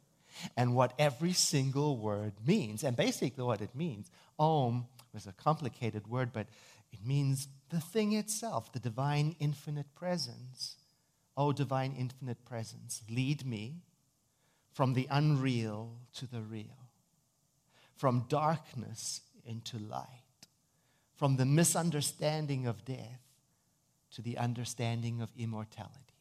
and 0.56 0.74
what 0.74 0.94
every 0.98 1.32
single 1.32 1.96
word 1.96 2.32
means. 2.46 2.82
And 2.82 2.96
basically, 2.96 3.44
what 3.44 3.60
it 3.60 3.74
means 3.74 4.10
Om 4.38 4.86
was 5.12 5.26
a 5.26 5.32
complicated 5.32 6.06
word, 6.06 6.30
but 6.32 6.46
it 6.92 7.04
means 7.04 7.48
the 7.70 7.80
thing 7.80 8.12
itself, 8.12 8.72
the 8.72 8.78
divine 8.78 9.36
infinite 9.38 9.94
presence. 9.94 10.76
O 11.36 11.52
divine 11.52 11.94
infinite 11.98 12.44
presence, 12.44 13.02
lead 13.08 13.46
me 13.46 13.82
from 14.72 14.94
the 14.94 15.06
unreal 15.10 15.98
to 16.14 16.26
the 16.26 16.40
real, 16.42 16.88
from 17.96 18.26
darkness 18.28 19.22
into 19.44 19.78
light. 19.78 20.06
from 21.22 21.36
the 21.36 21.46
misunderstanding 21.46 22.66
of 22.66 22.84
death 22.84 23.20
to 24.10 24.20
the 24.22 24.36
understanding 24.38 25.20
of 25.20 25.30
immortality. 25.38 26.16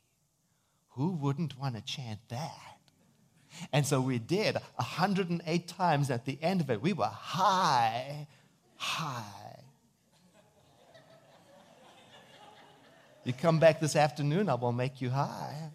Who 0.90 1.14
wouldn't 1.14 1.58
want 1.58 1.76
to 1.76 1.82
chant 1.82 2.20
that? 2.30 2.78
And 3.74 3.84
so 3.84 4.00
we 4.00 4.20
did 4.20 4.58
108 4.76 5.68
times 5.68 6.12
at 6.12 6.26
the 6.26 6.38
end 6.40 6.62
of 6.62 6.70
it. 6.70 6.84
We 6.84 6.94
were 6.94 7.06
high, 7.06 8.28
high. 8.76 9.41
You 13.24 13.34
come 13.34 13.60
back 13.60 13.80
this 13.80 13.96
afternoon, 13.96 14.50
I 14.50 14.56
will 14.56 14.72
make 14.72 15.00
you 15.00 15.12
high. 15.12 15.70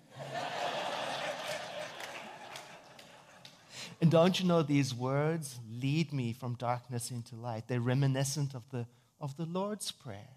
and 4.00 4.10
don't 4.10 4.40
you 4.40 4.46
know 4.46 4.62
these 4.62 4.92
words 4.92 5.60
lead 5.70 6.12
me 6.12 6.32
from 6.32 6.54
darkness 6.54 7.12
into 7.12 7.36
light? 7.36 7.68
They're 7.68 7.80
reminiscent 7.80 8.54
of 8.54 8.68
the, 8.70 8.86
of 9.20 9.36
the 9.36 9.44
Lord's 9.44 9.92
Prayer. 9.92 10.34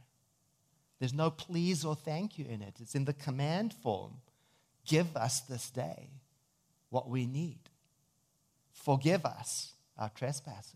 There's 1.00 1.14
no 1.14 1.32
please 1.32 1.84
or 1.84 1.96
thank 1.96 2.38
you 2.38 2.46
in 2.46 2.62
it, 2.62 2.76
it's 2.80 2.94
in 2.94 3.06
the 3.06 3.14
command 3.14 3.74
form. 3.74 4.18
Give 4.86 5.18
us 5.18 5.42
this 5.42 5.70
day 5.72 6.10
what 6.90 7.10
we 7.10 7.26
need. 7.26 7.70
Forgive 8.72 9.26
us 9.26 9.74
our 9.98 10.10
trespasses. 10.10 10.76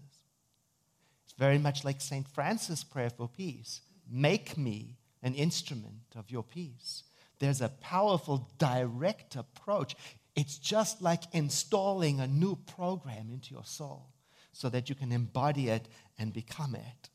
It's 1.26 1.34
very 1.38 1.58
much 1.58 1.84
like 1.84 2.02
St. 2.02 2.28
Francis' 2.28 2.84
prayer 2.84 3.10
for 3.10 3.28
peace. 3.28 3.82
Make 4.10 4.58
me 4.58 4.98
an 5.24 5.34
instrument 5.34 6.16
of 6.16 6.30
your 6.30 6.44
peace. 6.44 7.04
There's 7.40 7.62
a 7.62 7.70
powerful, 7.70 8.50
direct 8.58 9.36
approach. 9.36 9.96
It's 10.36 10.58
just 10.58 11.02
like 11.02 11.24
installing 11.32 12.20
a 12.20 12.28
new 12.28 12.56
program 12.56 13.30
into 13.32 13.54
your 13.54 13.66
soul 13.66 14.10
so 14.52 14.70
that 14.70 14.90
you 14.90 14.96
can 14.96 15.12
embody 15.12 15.70
it 15.70 15.88
and 16.20 16.32
become 16.32 16.76
it. 16.76 17.10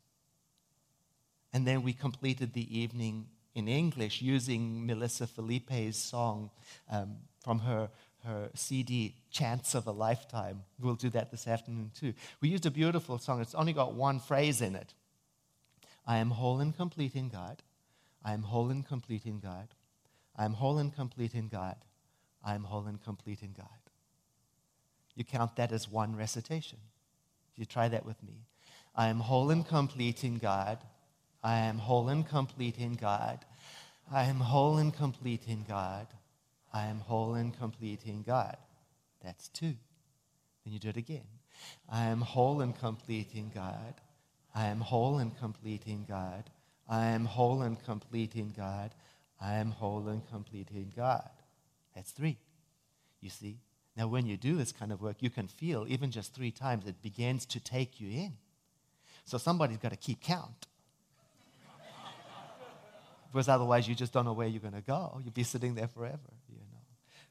And 1.53 1.67
then 1.67 1.83
we 1.83 1.93
completed 1.93 2.53
the 2.53 2.79
evening 2.79 3.27
in 3.55 3.69
English 3.69 4.21
using 4.23 4.87
Melissa 4.87 5.27
Phillippe's 5.27 5.97
song 5.97 6.51
um, 6.91 7.17
from 7.43 7.61
her, 7.61 7.89
her 8.25 8.51
CD, 8.55 9.15
Chance 9.31 9.75
of 9.75 9.87
a 9.87 9.93
Lifetime. 9.93 10.63
We'll 10.79 10.95
do 10.95 11.11
that 11.11 11.31
this 11.31 11.47
afternoon 11.47 11.91
too. 11.99 12.13
We 12.41 12.49
used 12.49 12.67
a 12.67 12.71
beautiful 12.71 13.19
song. 13.19 13.41
It's 13.41 13.55
only 13.55 13.73
got 13.73 13.95
one 13.95 14.21
phrase 14.21 14.61
in 14.61 14.75
it 14.75 14.95
I 16.07 16.17
am 16.17 16.31
whole 16.31 16.61
and 16.61 16.75
complete 16.75 17.15
in 17.15 17.29
God. 17.29 17.63
I 18.25 18.33
am 18.33 18.43
whole 18.43 18.71
and 18.71 18.87
complete 18.87 19.27
in 19.27 19.41
God. 19.41 19.69
I 20.37 20.45
am 20.45 20.55
whole 20.55 20.79
and 20.79 20.95
complete 20.95 21.35
in 21.35 21.49
God. 21.49 21.77
I 22.45 22.55
am 22.55 22.65
whole 22.65 22.87
and 22.87 23.03
complete 23.03 23.43
in 23.43 23.53
God. 23.53 23.67
You 25.15 25.25
count 25.25 25.57
that 25.57 25.73
as 25.73 25.89
one 25.89 26.15
recitation. 26.15 26.79
You 27.57 27.65
try 27.65 27.89
that 27.89 28.07
with 28.07 28.23
me. 28.23 28.47
I 28.95 29.09
am 29.09 29.21
whole 29.21 29.51
and 29.51 29.67
complete 29.67 30.23
in 30.23 30.39
God. 30.39 30.79
I 31.43 31.59
am 31.59 31.79
whole 31.79 32.09
and 32.09 32.27
complete 32.29 32.79
in 32.79 32.95
God. 32.95 33.45
I 34.11 34.25
am 34.25 34.41
whole 34.41 34.79
and 34.79 34.95
complete 34.95 35.43
in 35.47 35.65
God. 35.69 36.07
I 36.73 36.87
am 36.87 37.01
whole 37.01 37.35
and 37.35 37.57
complete 37.57 38.05
in 38.05 38.23
God. 38.23 38.57
That's 39.23 39.49
two. 39.49 39.75
Then 40.65 40.73
you 40.73 40.79
do 40.79 40.89
it 40.89 40.97
again. 40.97 41.27
I 41.89 42.05
am 42.05 42.21
whole 42.21 42.61
and 42.61 42.79
complete 42.79 43.35
in 43.35 43.51
God. 43.51 43.95
I 44.55 44.67
am 44.67 44.81
whole 44.81 45.19
and 45.19 45.37
complete 45.37 45.83
in 45.87 46.05
God. 46.05 46.51
I 46.89 47.07
am 47.09 47.25
whole 47.25 47.63
and 47.63 47.83
complete 47.85 48.35
in 48.35 48.51
God. 48.51 48.95
I 49.41 49.55
am 49.57 49.71
whole 49.71 50.09
and 50.09 50.27
complete 50.29 50.69
in 50.71 50.93
God. 50.97 51.29
That's 51.95 52.11
three. 52.11 52.39
You 53.21 53.31
see? 53.31 53.59
Now, 53.97 54.07
when 54.07 54.27
you 54.27 54.37
do 54.37 54.57
this 54.57 54.73
kind 54.73 54.93
of 54.93 55.03
work, 55.03 55.17
you 55.21 55.29
can 55.29 55.49
feel, 55.49 55.85
even 55.89 56.11
just 56.11 56.35
three 56.35 56.53
times, 56.53 56.87
it 56.87 57.03
begins 57.03 57.45
to 57.47 57.61
take 57.61 58.01
you 58.01 58.09
in. 58.11 58.35
So 59.25 59.39
somebody's 59.39 59.79
got 59.79 59.91
to 59.91 59.97
keep 59.97 60.21
count. 60.23 60.69
because 63.33 63.49
otherwise, 63.49 63.89
you 63.89 63.95
just 63.95 64.13
don't 64.13 64.25
know 64.25 64.33
where 64.33 64.47
you're 64.47 64.61
going 64.61 64.75
to 64.75 64.81
go. 64.81 65.21
You'll 65.23 65.33
be 65.33 65.43
sitting 65.43 65.75
there 65.75 65.89
forever, 65.89 66.19
you 66.49 66.57
know. 66.57 66.81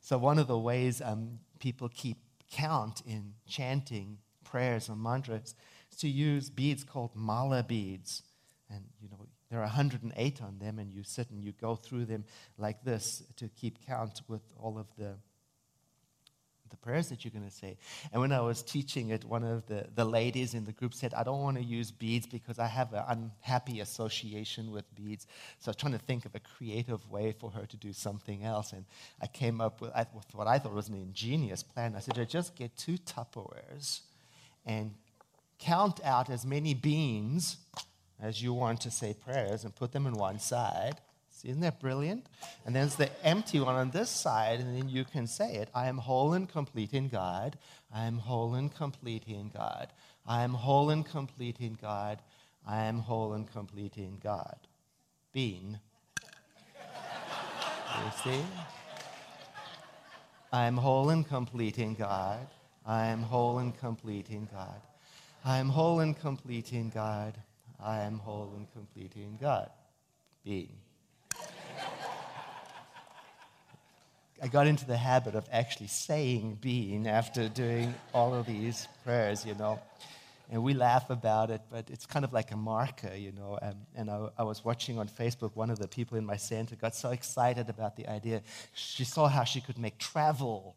So, 0.01 0.17
one 0.17 0.37
of 0.37 0.47
the 0.47 0.57
ways 0.57 1.01
um, 1.01 1.39
people 1.59 1.89
keep 1.89 2.17
count 2.51 3.01
in 3.07 3.33
chanting 3.47 4.17
prayers 4.43 4.89
and 4.89 5.01
mantras 5.01 5.55
is 5.91 5.97
to 5.99 6.07
use 6.07 6.49
beads 6.49 6.83
called 6.83 7.15
mala 7.15 7.63
beads. 7.63 8.23
And, 8.69 8.83
you 9.01 9.09
know, 9.09 9.25
there 9.49 9.59
are 9.59 9.63
108 9.63 10.41
on 10.41 10.59
them, 10.59 10.79
and 10.79 10.91
you 10.91 11.03
sit 11.03 11.29
and 11.29 11.43
you 11.43 11.53
go 11.53 11.75
through 11.75 12.05
them 12.05 12.25
like 12.57 12.83
this 12.83 13.23
to 13.37 13.47
keep 13.49 13.85
count 13.85 14.21
with 14.27 14.41
all 14.59 14.77
of 14.77 14.87
the, 14.97 15.13
the 16.69 16.75
prayers 16.77 17.07
that 17.09 17.23
you're 17.23 17.31
going 17.31 17.47
to 17.47 17.55
say. 17.55 17.77
And 18.11 18.21
when 18.21 18.33
I 18.33 18.41
was 18.41 18.61
teaching 18.61 19.09
it, 19.09 19.23
one 19.23 19.45
of 19.45 19.65
the, 19.67 19.87
the 19.95 20.03
ladies 20.03 20.53
in 20.53 20.65
the 20.65 20.73
group 20.73 20.93
said, 20.93 21.13
I 21.13 21.23
don't 21.23 21.41
want 21.41 21.55
to 21.55 21.63
use 21.63 21.91
beads 21.91 22.27
because 22.27 22.59
I 22.59 22.67
have 22.67 22.91
an 22.91 23.03
unhappy 23.07 23.79
association 23.79 24.69
with 24.69 24.83
beads. 24.95 25.27
So 25.59 25.69
I 25.69 25.71
was 25.71 25.77
trying 25.77 25.93
to 25.93 25.99
think 25.99 26.25
of 26.25 26.35
a 26.35 26.41
creative 26.41 27.09
way 27.09 27.31
for 27.31 27.49
her 27.51 27.65
to 27.65 27.77
do 27.77 27.93
something 27.93 28.43
else. 28.43 28.73
And 28.73 28.83
I 29.21 29.27
came 29.27 29.61
up 29.61 29.79
with, 29.79 29.93
with 30.13 30.25
what 30.33 30.47
I 30.47 30.59
thought 30.59 30.73
was 30.73 30.89
an 30.89 30.95
ingenious 30.95 31.63
plan. 31.63 31.95
I 31.95 31.99
said, 31.99 32.27
just 32.27 32.53
get 32.53 32.75
two 32.75 32.97
Tupperwares 32.97 34.01
and 34.65 34.93
count 35.57 36.01
out 36.03 36.29
as 36.29 36.45
many 36.45 36.73
beans 36.73 37.57
as 38.19 38.41
you 38.41 38.53
want 38.53 38.81
to 38.81 38.91
say 38.91 39.13
prayers 39.13 39.63
and 39.63 39.75
put 39.75 39.91
them 39.91 40.07
in 40.07 40.13
one 40.13 40.39
side. 40.39 41.01
See, 41.29 41.49
isn't 41.49 41.61
that 41.61 41.79
brilliant? 41.79 42.25
And 42.65 42.75
there's 42.75 42.95
the 42.95 43.11
empty 43.23 43.59
one 43.59 43.75
on 43.75 43.91
this 43.91 44.09
side, 44.09 44.59
and 44.59 44.75
then 44.75 44.89
you 44.89 45.05
can 45.05 45.27
say 45.27 45.53
it 45.55 45.69
I 45.73 45.87
am 45.87 45.99
whole 45.99 46.33
and 46.33 46.49
complete 46.49 46.93
in 46.93 47.09
God. 47.09 47.59
I 47.93 48.05
am 48.05 48.17
whole 48.17 48.55
and 48.55 48.73
complete 48.73 49.23
in 49.27 49.49
God. 49.49 49.93
I 50.25 50.41
am 50.41 50.53
whole 50.53 50.89
and 50.89 51.05
complete 51.05 51.59
in 51.59 51.77
God. 51.79 52.19
I 52.65 52.83
am 52.83 52.99
whole 52.99 53.33
and 53.33 53.49
complete 53.49 53.97
in 53.97 54.17
God. 54.17 54.57
Being. 55.31 55.79
you 58.03 58.11
see? 58.23 58.43
I 60.51 60.65
am 60.65 60.77
whole 60.77 61.11
and 61.11 61.27
complete 61.27 61.77
in 61.77 61.93
God. 61.93 62.47
I 62.85 63.07
am 63.07 63.21
whole 63.21 63.59
and 63.59 63.77
complete 63.77 64.29
in 64.29 64.47
God. 64.51 64.81
I 65.45 65.57
am 65.57 65.69
whole 65.69 65.99
and 65.99 66.19
complete 66.19 66.73
in 66.73 66.89
God. 66.89 67.35
I 67.79 68.01
am 68.01 68.19
whole 68.19 68.53
and 68.55 68.71
complete 68.73 69.13
in 69.15 69.37
God. 69.37 69.69
Being. 70.43 70.77
I 74.41 74.47
got 74.47 74.67
into 74.67 74.85
the 74.85 74.97
habit 74.97 75.33
of 75.33 75.47
actually 75.51 75.87
saying 75.87 76.59
being 76.61 77.07
after 77.07 77.49
doing 77.49 77.95
all 78.13 78.35
of 78.35 78.45
these 78.45 78.87
prayers, 79.03 79.45
you 79.45 79.55
know. 79.55 79.79
And 80.49 80.63
we 80.63 80.73
laugh 80.73 81.09
about 81.09 81.49
it, 81.49 81.61
but 81.69 81.89
it's 81.89 82.05
kind 82.05 82.23
of 82.23 82.31
like 82.31 82.51
a 82.51 82.55
marker, 82.55 83.13
you 83.15 83.31
know. 83.31 83.57
Um, 83.61 83.75
and 83.95 84.09
I, 84.09 84.29
I, 84.37 84.43
was 84.43 84.63
watching 84.63 84.97
on 84.97 85.09
Facebook, 85.09 85.55
one 85.55 85.69
of 85.69 85.79
the 85.79 85.87
people 85.87 86.17
in 86.17 86.25
my 86.25 86.37
center 86.37 86.75
got 86.75 86.95
so 86.95 87.09
excited 87.09 87.67
about 87.67 87.97
the 87.97 88.07
idea. 88.07 88.41
She 88.73 89.03
saw 89.03 89.27
how 89.27 89.43
she 89.43 89.59
could 89.59 89.77
make 89.77 89.97
travel 89.97 90.75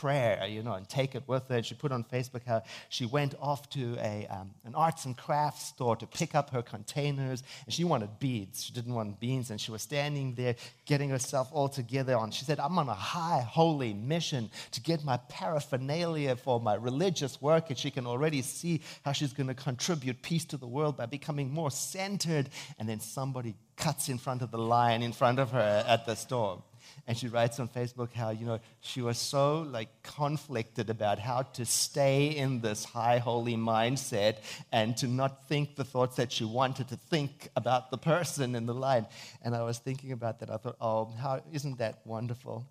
prayer, 0.00 0.46
you 0.46 0.62
know, 0.62 0.74
and 0.74 0.88
take 0.88 1.16
it 1.16 1.24
with 1.26 1.48
her. 1.48 1.56
And 1.56 1.66
she 1.66 1.74
put 1.74 1.90
on 1.90 2.04
Facebook 2.04 2.42
how 2.46 2.62
she 2.88 3.04
went 3.04 3.34
off 3.40 3.68
to 3.70 3.96
a, 3.98 4.28
um, 4.30 4.52
an 4.64 4.76
arts 4.76 5.04
and 5.06 5.16
crafts 5.16 5.66
store 5.66 5.96
to 5.96 6.06
pick 6.06 6.36
up 6.36 6.50
her 6.50 6.62
containers, 6.62 7.42
and 7.64 7.74
she 7.74 7.82
wanted 7.82 8.20
beads. 8.20 8.64
She 8.64 8.72
didn't 8.72 8.94
want 8.94 9.18
beans, 9.18 9.50
and 9.50 9.60
she 9.60 9.72
was 9.72 9.82
standing 9.82 10.34
there 10.34 10.54
getting 10.86 11.10
herself 11.10 11.48
all 11.52 11.68
together. 11.68 12.16
And 12.16 12.32
she 12.32 12.44
said, 12.44 12.60
I'm 12.60 12.78
on 12.78 12.88
a 12.88 12.94
high 12.94 13.40
holy 13.40 13.92
mission 13.92 14.50
to 14.70 14.80
get 14.80 15.04
my 15.04 15.16
paraphernalia 15.28 16.36
for 16.36 16.60
my 16.60 16.74
religious 16.74 17.42
work, 17.42 17.70
and 17.70 17.78
she 17.78 17.90
can 17.90 18.06
already 18.06 18.42
see 18.42 18.80
how 19.04 19.10
she's 19.12 19.32
going 19.32 19.48
to 19.48 19.54
contribute 19.54 20.22
peace 20.22 20.44
to 20.46 20.56
the 20.56 20.66
world 20.66 20.96
by 20.96 21.06
becoming 21.06 21.50
more 21.52 21.72
centered. 21.72 22.50
And 22.78 22.88
then 22.88 23.00
somebody 23.00 23.56
cuts 23.76 24.08
in 24.08 24.18
front 24.18 24.42
of 24.42 24.52
the 24.52 24.58
line 24.58 25.02
in 25.02 25.12
front 25.12 25.38
of 25.38 25.50
her 25.50 25.84
at 25.86 26.06
the 26.06 26.14
store 26.14 26.62
and 27.08 27.16
she 27.16 27.26
writes 27.26 27.58
on 27.58 27.68
Facebook 27.68 28.12
how, 28.12 28.28
you 28.28 28.44
know, 28.44 28.60
she 28.80 29.00
was 29.00 29.16
so 29.16 29.62
like 29.62 29.88
conflicted 30.02 30.90
about 30.90 31.18
how 31.18 31.40
to 31.40 31.64
stay 31.64 32.26
in 32.26 32.60
this 32.60 32.84
high 32.84 33.16
holy 33.16 33.56
mindset 33.56 34.36
and 34.72 34.94
to 34.98 35.06
not 35.06 35.48
think 35.48 35.74
the 35.74 35.84
thoughts 35.84 36.16
that 36.16 36.30
she 36.30 36.44
wanted 36.44 36.88
to 36.88 36.96
think 36.96 37.48
about 37.56 37.90
the 37.90 37.96
person 37.96 38.54
in 38.54 38.66
the 38.66 38.74
line. 38.74 39.06
And 39.42 39.56
I 39.56 39.62
was 39.62 39.78
thinking 39.78 40.12
about 40.12 40.40
that. 40.40 40.50
I 40.50 40.58
thought, 40.58 40.76
oh, 40.82 41.06
how 41.18 41.40
isn't 41.50 41.78
that 41.78 42.00
wonderful? 42.04 42.66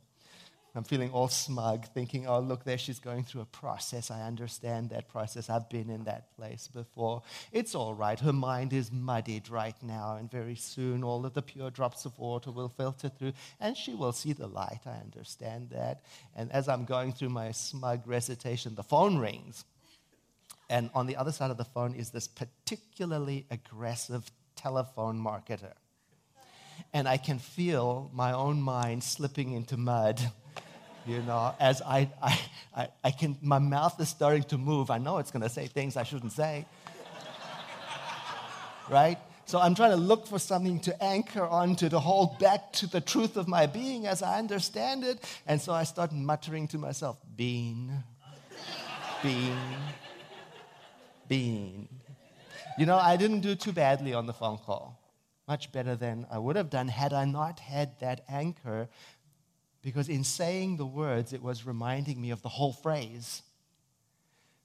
I'm 0.77 0.83
feeling 0.83 1.09
all 1.09 1.27
smug, 1.27 1.87
thinking, 1.87 2.27
oh, 2.27 2.39
look, 2.39 2.63
there 2.63 2.77
she's 2.77 2.99
going 2.99 3.23
through 3.23 3.41
a 3.41 3.45
process. 3.45 4.11
I 4.11 4.21
understand 4.21 4.91
that 4.91 5.09
process. 5.09 5.49
I've 5.49 5.67
been 5.69 5.89
in 5.89 6.03
that 6.03 6.35
place 6.35 6.67
before. 6.67 7.23
It's 7.51 7.73
all 7.73 7.95
right. 7.95 8.19
Her 8.19 8.31
mind 8.31 8.73
is 8.73 8.91
muddied 8.91 9.49
right 9.49 9.75
now, 9.81 10.17
and 10.17 10.29
very 10.29 10.55
soon 10.55 11.03
all 11.03 11.25
of 11.25 11.33
the 11.33 11.41
pure 11.41 11.71
drops 11.71 12.05
of 12.05 12.19
water 12.19 12.51
will 12.51 12.69
filter 12.69 13.09
through, 13.09 13.33
and 13.59 13.75
she 13.75 13.95
will 13.95 14.11
see 14.11 14.33
the 14.33 14.45
light. 14.45 14.81
I 14.85 14.99
understand 14.99 15.71
that. 15.71 16.03
And 16.35 16.51
as 16.51 16.69
I'm 16.69 16.85
going 16.85 17.11
through 17.11 17.29
my 17.29 17.51
smug 17.53 18.07
recitation, 18.07 18.75
the 18.75 18.83
phone 18.83 19.17
rings. 19.17 19.65
And 20.69 20.91
on 20.93 21.07
the 21.07 21.15
other 21.15 21.31
side 21.31 21.49
of 21.49 21.57
the 21.57 21.65
phone 21.65 21.95
is 21.95 22.11
this 22.11 22.27
particularly 22.27 23.47
aggressive 23.49 24.29
telephone 24.55 25.17
marketer. 25.17 25.73
And 26.93 27.07
I 27.07 27.17
can 27.17 27.39
feel 27.39 28.11
my 28.13 28.31
own 28.31 28.61
mind 28.61 29.03
slipping 29.03 29.53
into 29.53 29.75
mud 29.75 30.21
you 31.07 31.21
know, 31.21 31.55
as 31.59 31.81
I, 31.81 32.09
I, 32.21 32.39
I, 32.75 32.87
I 33.05 33.11
can, 33.11 33.37
my 33.41 33.59
mouth 33.59 33.99
is 34.01 34.09
starting 34.09 34.43
to 34.43 34.57
move. 34.57 34.91
I 34.91 34.97
know 34.97 35.19
it's 35.19 35.31
going 35.31 35.43
to 35.43 35.49
say 35.49 35.67
things 35.67 35.95
I 35.95 36.03
shouldn't 36.03 36.33
say. 36.33 36.65
right? 38.89 39.17
So 39.45 39.59
I'm 39.59 39.75
trying 39.75 39.91
to 39.91 39.97
look 39.97 40.27
for 40.27 40.39
something 40.39 40.81
to 40.81 41.03
anchor 41.03 41.45
onto, 41.45 41.87
to 41.87 41.99
hold 41.99 42.37
back 42.37 42.73
to 42.73 42.87
the 42.87 42.99
truth 42.99 43.37
of 43.37 43.47
my 43.47 43.65
being 43.65 44.05
as 44.05 44.21
I 44.21 44.37
understand 44.37 45.05
it. 45.05 45.23
And 45.47 45.61
so 45.61 45.71
I 45.71 45.85
start 45.85 46.11
muttering 46.11 46.67
to 46.69 46.77
myself, 46.77 47.17
bean, 47.37 48.03
bean, 49.23 49.57
bean. 51.29 51.87
You 52.77 52.85
know, 52.85 52.97
I 52.97 53.15
didn't 53.15 53.39
do 53.39 53.55
too 53.55 53.71
badly 53.71 54.13
on 54.13 54.25
the 54.25 54.33
phone 54.33 54.57
call. 54.57 54.99
Much 55.47 55.71
better 55.71 55.95
than 55.95 56.27
I 56.29 56.39
would 56.39 56.57
have 56.57 56.69
done 56.69 56.89
had 56.89 57.13
I 57.13 57.23
not 57.23 57.61
had 57.61 57.97
that 58.01 58.25
anchor, 58.27 58.89
because 59.81 60.09
in 60.09 60.23
saying 60.23 60.77
the 60.77 60.85
words, 60.85 61.33
it 61.33 61.41
was 61.41 61.65
reminding 61.65 62.19
me 62.21 62.31
of 62.31 62.41
the 62.41 62.49
whole 62.49 62.73
phrase. 62.73 63.41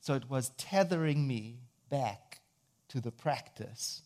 So 0.01 0.15
it 0.15 0.29
was 0.29 0.51
tethering 0.59 1.27
me 1.27 1.61
back 1.89 2.41
to 2.89 3.01
the 3.01 3.13
practice 3.13 4.03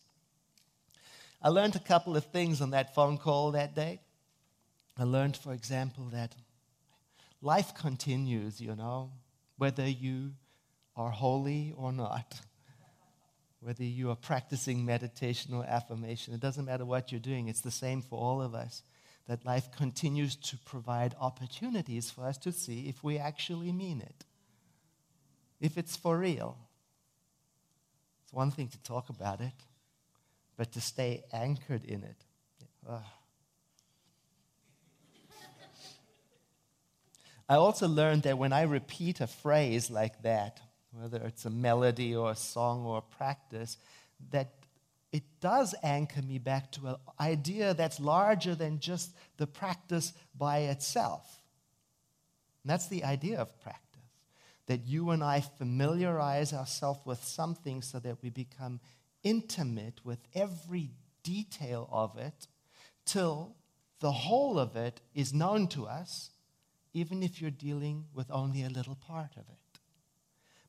I 1.43 1.49
learned 1.51 1.77
a 1.77 1.81
couple 1.81 2.17
of 2.17 2.25
things 2.25 2.61
on 2.61 2.71
that 2.71 2.95
phone 2.95 3.19
call 3.19 3.53
that 3.53 3.75
day. 3.75 4.01
I 4.99 5.05
learned, 5.05 5.37
for 5.37 5.53
example, 5.53 6.07
that 6.13 6.35
life 7.43 7.75
continues, 7.75 8.61
you 8.61 8.75
know, 8.75 9.13
whether 9.59 9.87
you 9.87 10.33
are 10.97 11.11
holy 11.11 11.75
or 11.77 11.93
not, 11.93 12.41
whether 13.61 13.85
you 13.85 14.11
are 14.11 14.17
practicing 14.17 14.85
meditation 14.85 15.55
or 15.55 15.65
affirmation. 15.65 16.33
It 16.33 16.41
doesn't 16.41 16.65
matter 16.65 16.85
what 16.85 17.13
you're 17.13 17.21
doing, 17.21 17.49
it's 17.49 17.61
the 17.61 17.71
same 17.71 18.01
for 18.03 18.19
all 18.19 18.41
of 18.41 18.55
us. 18.55 18.83
That 19.28 19.45
life 19.45 19.73
continues 19.76 20.37
to 20.37 20.56
provide 20.59 21.16
opportunities 21.21 22.11
for 22.11 22.26
us 22.26 22.38
to 22.38 22.52
see 22.52 22.88
if 22.88 23.02
we 23.02 23.18
actually 23.18 23.73
mean 23.73 24.00
it, 24.00 24.25
if 25.61 25.76
it's 25.76 25.97
for 25.97 26.18
real. 26.18 26.56
It's 28.23 28.33
one 28.33 28.52
thing 28.52 28.68
to 28.68 28.78
talk 28.83 29.09
about 29.09 29.40
it, 29.40 29.52
but 30.56 30.71
to 30.73 30.80
stay 30.80 31.25
anchored 31.33 31.85
in 31.85 32.04
it. 32.04 32.16
Ugh. 32.88 33.02
I 37.49 37.54
also 37.54 37.87
learned 37.87 38.25
that 38.25 38.38
when 38.38 38.52
I 38.52 38.62
repeat 38.62 39.21
a 39.21 39.26
phrase 39.26 39.88
like 39.88 40.23
that, 40.23 40.61
whether 40.90 41.18
it's 41.18 41.45
a 41.45 41.50
melody 41.50 42.14
or 42.14 42.33
a 42.33 42.37
song 42.37 42.85
or 42.85 42.99
a 42.99 43.16
practice, 43.16 43.76
that 44.30 44.56
it 45.17 45.23
does 45.41 45.75
anchor 45.83 46.21
me 46.21 46.37
back 46.37 46.71
to 46.73 46.89
an 46.89 46.97
idea 47.19 47.73
that's 47.73 47.99
larger 47.99 48.55
than 48.55 48.81
just 48.81 49.17
the 49.39 49.47
practice 49.47 50.13
by 50.37 50.59
itself. 50.59 51.41
And 52.63 52.71
that's 52.71 52.89
the 52.89 53.03
idea 53.03 53.39
of 53.39 53.59
practice 53.63 53.81
that 54.67 54.87
you 54.87 55.11
and 55.11 55.25
I 55.25 55.41
familiarize 55.41 56.53
ourselves 56.53 57.01
with 57.07 57.25
something 57.25 57.81
so 57.81 57.99
that 58.01 58.19
we 58.23 58.29
become 58.29 58.79
intimate 59.23 60.05
with 60.05 60.19
every 60.35 60.91
detail 61.23 61.89
of 61.91 62.19
it 62.19 62.47
till 63.07 63.57
the 64.01 64.13
whole 64.13 64.59
of 64.59 64.77
it 64.77 65.01
is 65.15 65.33
known 65.33 65.67
to 65.69 65.87
us, 65.87 66.29
even 66.93 67.23
if 67.23 67.41
you're 67.41 67.51
dealing 67.51 68.05
with 68.13 68.31
only 68.31 68.65
a 68.65 68.69
little 68.69 68.97
part 68.97 69.33
of 69.37 69.45
it. 69.49 69.81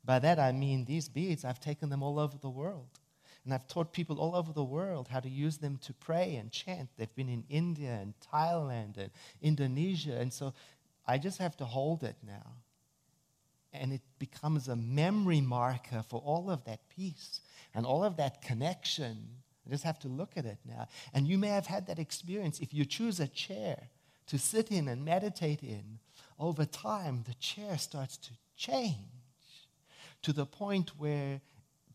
By 0.05 0.19
that 0.19 0.39
I 0.39 0.53
mean 0.53 0.85
these 0.85 1.09
beads, 1.09 1.43
I've 1.43 1.59
taken 1.59 1.89
them 1.89 2.01
all 2.01 2.17
over 2.17 2.37
the 2.37 2.49
world. 2.49 2.99
And 3.47 3.53
I've 3.53 3.67
taught 3.69 3.93
people 3.93 4.19
all 4.19 4.35
over 4.35 4.51
the 4.51 4.61
world 4.61 5.07
how 5.07 5.21
to 5.21 5.29
use 5.29 5.59
them 5.59 5.77
to 5.83 5.93
pray 5.93 6.35
and 6.35 6.51
chant. 6.51 6.89
They've 6.97 7.15
been 7.15 7.29
in 7.29 7.45
India 7.47 7.97
and 8.01 8.13
Thailand 8.33 8.97
and 8.97 9.09
Indonesia. 9.41 10.19
And 10.19 10.33
so 10.33 10.53
I 11.07 11.17
just 11.17 11.37
have 11.37 11.55
to 11.57 11.63
hold 11.63 12.03
it 12.03 12.17
now. 12.21 12.55
And 13.71 13.93
it 13.93 14.01
becomes 14.19 14.67
a 14.67 14.75
memory 14.75 15.39
marker 15.39 16.03
for 16.09 16.19
all 16.19 16.51
of 16.51 16.65
that 16.65 16.81
peace 16.89 17.39
and 17.73 17.85
all 17.85 18.03
of 18.03 18.17
that 18.17 18.41
connection. 18.41 19.29
I 19.65 19.69
just 19.69 19.85
have 19.85 19.99
to 19.99 20.09
look 20.09 20.33
at 20.35 20.43
it 20.43 20.59
now. 20.65 20.89
And 21.13 21.25
you 21.25 21.37
may 21.37 21.47
have 21.47 21.67
had 21.67 21.87
that 21.87 21.99
experience 21.99 22.59
if 22.59 22.73
you 22.73 22.83
choose 22.83 23.21
a 23.21 23.29
chair 23.29 23.87
to 24.25 24.37
sit 24.37 24.73
in 24.73 24.89
and 24.89 25.05
meditate 25.05 25.63
in. 25.63 25.99
Over 26.37 26.65
time, 26.65 27.23
the 27.25 27.35
chair 27.35 27.77
starts 27.77 28.17
to 28.17 28.31
change 28.57 28.97
to 30.23 30.33
the 30.33 30.45
point 30.45 30.91
where 30.97 31.39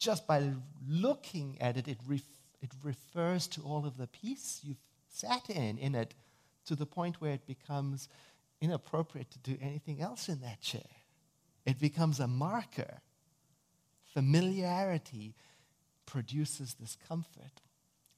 just 0.03 0.27
by 0.27 0.43
looking 0.89 1.57
at 1.61 1.77
it, 1.77 1.87
it, 1.87 1.99
ref- 2.07 2.23
it 2.61 2.71
refers 2.83 3.47
to 3.47 3.63
all 3.63 3.87
of 3.87 3.97
the 3.97 4.09
peace 4.09 4.61
you've 4.65 4.83
sat 5.09 5.49
in 5.49 5.79
in 5.79 5.95
it 5.95 6.15
to 6.67 6.75
the 6.75 6.87
point 6.87 7.21
where 7.21 7.33
it 7.33 7.47
becomes 7.47 8.09
inappropriate 8.61 9.31
to 9.31 9.39
do 9.39 9.57
anything 9.63 10.01
else 10.01 10.29
in 10.29 10.41
that 10.41 10.61
chair. 10.61 10.91
It 11.65 11.79
becomes 11.79 12.19
a 12.19 12.27
marker. 12.27 13.01
Familiarity 14.13 15.35
produces 16.05 16.75
this 16.75 16.97
comfort. 17.09 17.61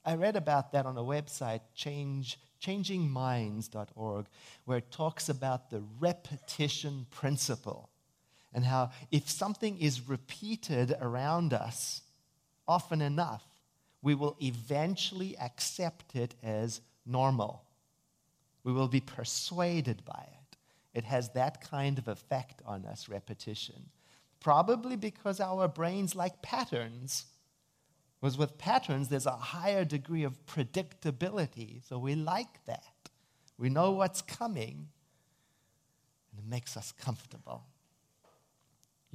I 0.03 0.15
read 0.15 0.35
about 0.35 0.71
that 0.71 0.85
on 0.85 0.97
a 0.97 1.03
website, 1.03 1.61
change, 1.75 2.39
changingminds.org, 2.61 4.25
where 4.65 4.77
it 4.79 4.91
talks 4.91 5.29
about 5.29 5.69
the 5.69 5.83
repetition 5.99 7.05
principle 7.11 7.89
and 8.55 8.63
how 8.63 8.89
if 9.11 9.29
something 9.29 9.77
is 9.77 10.07
repeated 10.07 10.95
around 11.01 11.53
us 11.53 12.01
often 12.67 13.01
enough, 13.01 13.43
we 14.01 14.15
will 14.15 14.37
eventually 14.41 15.37
accept 15.37 16.15
it 16.15 16.33
as 16.41 16.79
normal. 17.05 17.65
We 18.63 18.71
will 18.71 18.87
be 18.87 19.01
persuaded 19.01 20.05
by 20.05 20.25
it. 20.25 20.57
It 20.93 21.03
has 21.03 21.29
that 21.31 21.69
kind 21.69 21.97
of 21.97 22.07
effect 22.07 22.61
on 22.65 22.85
us, 22.85 23.09
repetition. 23.09 23.89
Probably 24.39 24.95
because 24.95 25.41
our 25.41 25.67
brains 25.67 26.15
like 26.15 26.41
patterns 26.41 27.25
was 28.21 28.37
with 28.37 28.57
patterns, 28.57 29.09
there's 29.09 29.25
a 29.25 29.31
higher 29.31 29.83
degree 29.83 30.23
of 30.23 30.45
predictability. 30.45 31.85
So 31.87 31.99
we 31.99 32.15
like 32.15 32.65
that. 32.65 33.09
We 33.57 33.69
know 33.69 33.91
what's 33.91 34.21
coming, 34.21 34.87
and 36.31 36.39
it 36.39 36.49
makes 36.49 36.77
us 36.77 36.93
comfortable. 36.93 37.65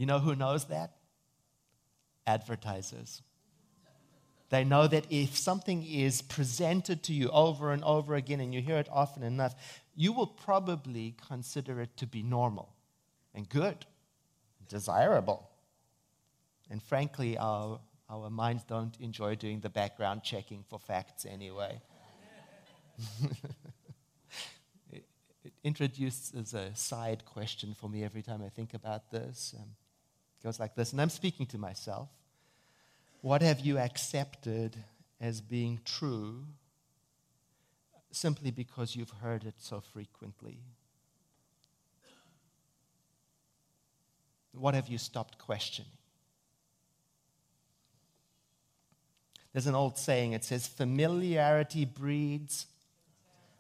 You 0.01 0.07
know 0.07 0.19
who 0.19 0.35
knows 0.35 0.65
that? 0.69 0.93
Advertisers. 2.27 3.21
They 4.49 4.65
know 4.65 4.87
that 4.87 5.05
if 5.11 5.37
something 5.37 5.85
is 5.85 6.23
presented 6.23 7.03
to 7.03 7.13
you 7.13 7.29
over 7.29 7.71
and 7.71 7.85
over 7.85 8.15
again 8.15 8.41
and 8.41 8.55
you 8.55 8.63
hear 8.63 8.79
it 8.79 8.89
often 8.91 9.23
enough, 9.23 9.55
you 9.95 10.15
will 10.15 10.27
probably 10.27 11.17
consider 11.29 11.83
it 11.83 11.99
to 11.99 12.07
be 12.07 12.23
normal 12.23 12.73
and 13.35 13.47
good, 13.47 13.85
desirable. 14.71 15.51
And 16.71 16.83
frankly, 16.83 17.37
our 17.37 17.79
our 18.09 18.31
minds 18.31 18.65
don't 18.65 18.99
enjoy 19.01 19.35
doing 19.35 19.61
the 19.61 19.69
background 19.69 20.23
checking 20.23 20.65
for 20.67 20.79
facts 20.79 21.27
anyway. 21.27 21.79
it, 24.91 25.05
it, 25.45 25.53
introduces 25.63 26.55
a 26.55 26.75
side 26.75 27.27
question 27.27 27.75
for 27.75 27.91
me 27.91 28.03
every 28.03 28.23
time 28.23 28.43
I 28.43 28.49
think 28.49 28.73
about 28.73 29.11
this. 29.11 29.55
Um, 29.59 29.77
it 30.41 30.45
goes 30.45 30.59
like 30.59 30.75
this, 30.75 30.93
and 30.93 31.01
I'm 31.01 31.11
speaking 31.11 31.47
to 31.47 31.59
myself. 31.59 32.09
What 33.21 33.43
have 33.43 33.61
you 33.61 33.77
accepted 33.79 34.77
as 35.21 35.43
being 35.43 35.81
true 35.85 36.47
simply 38.11 38.51
because 38.51 38.97
you've 38.97 39.13
heard 39.23 39.45
it 39.45 39.55
so 39.59 39.81
frequently? 39.81 40.59
What 44.53 44.75
have 44.75 44.89
you 44.89 44.97
stopped 44.97 45.37
questioning? 45.39 45.91
There's 49.53 49.67
an 49.67 49.75
old 49.75 49.99
saying, 49.99 50.33
it 50.33 50.45
says, 50.45 50.67
familiarity 50.67 51.85
breeds. 51.85 52.67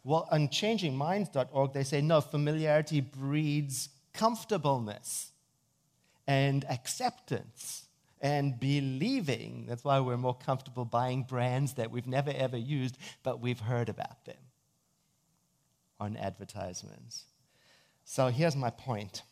Well, 0.02 0.26
on 0.30 0.48
changingminds.org, 0.48 1.72
they 1.74 1.84
say, 1.84 2.00
no, 2.00 2.20
familiarity 2.20 3.00
breeds 3.00 3.90
comfortableness 4.14 5.32
and 6.26 6.64
acceptance 6.64 7.86
and 8.20 8.58
believing. 8.60 9.66
That's 9.68 9.84
why 9.84 10.00
we're 10.00 10.16
more 10.16 10.36
comfortable 10.36 10.84
buying 10.84 11.22
brands 11.22 11.74
that 11.74 11.90
we've 11.90 12.06
never 12.06 12.30
ever 12.30 12.56
used, 12.56 12.98
but 13.22 13.40
we've 13.40 13.60
heard 13.60 13.88
about 13.88 14.24
them 14.24 14.36
on 15.98 16.16
advertisements. 16.16 17.24
So 18.04 18.28
here's 18.28 18.56
my 18.56 18.70
point. 18.70 19.22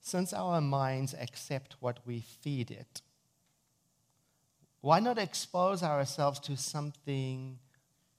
Since 0.00 0.32
our 0.32 0.60
minds 0.60 1.14
accept 1.14 1.76
what 1.80 1.98
we 2.06 2.20
feed 2.20 2.70
it, 2.70 3.02
why 4.80 5.00
not 5.00 5.18
expose 5.18 5.82
ourselves 5.82 6.38
to 6.40 6.56
something 6.56 7.58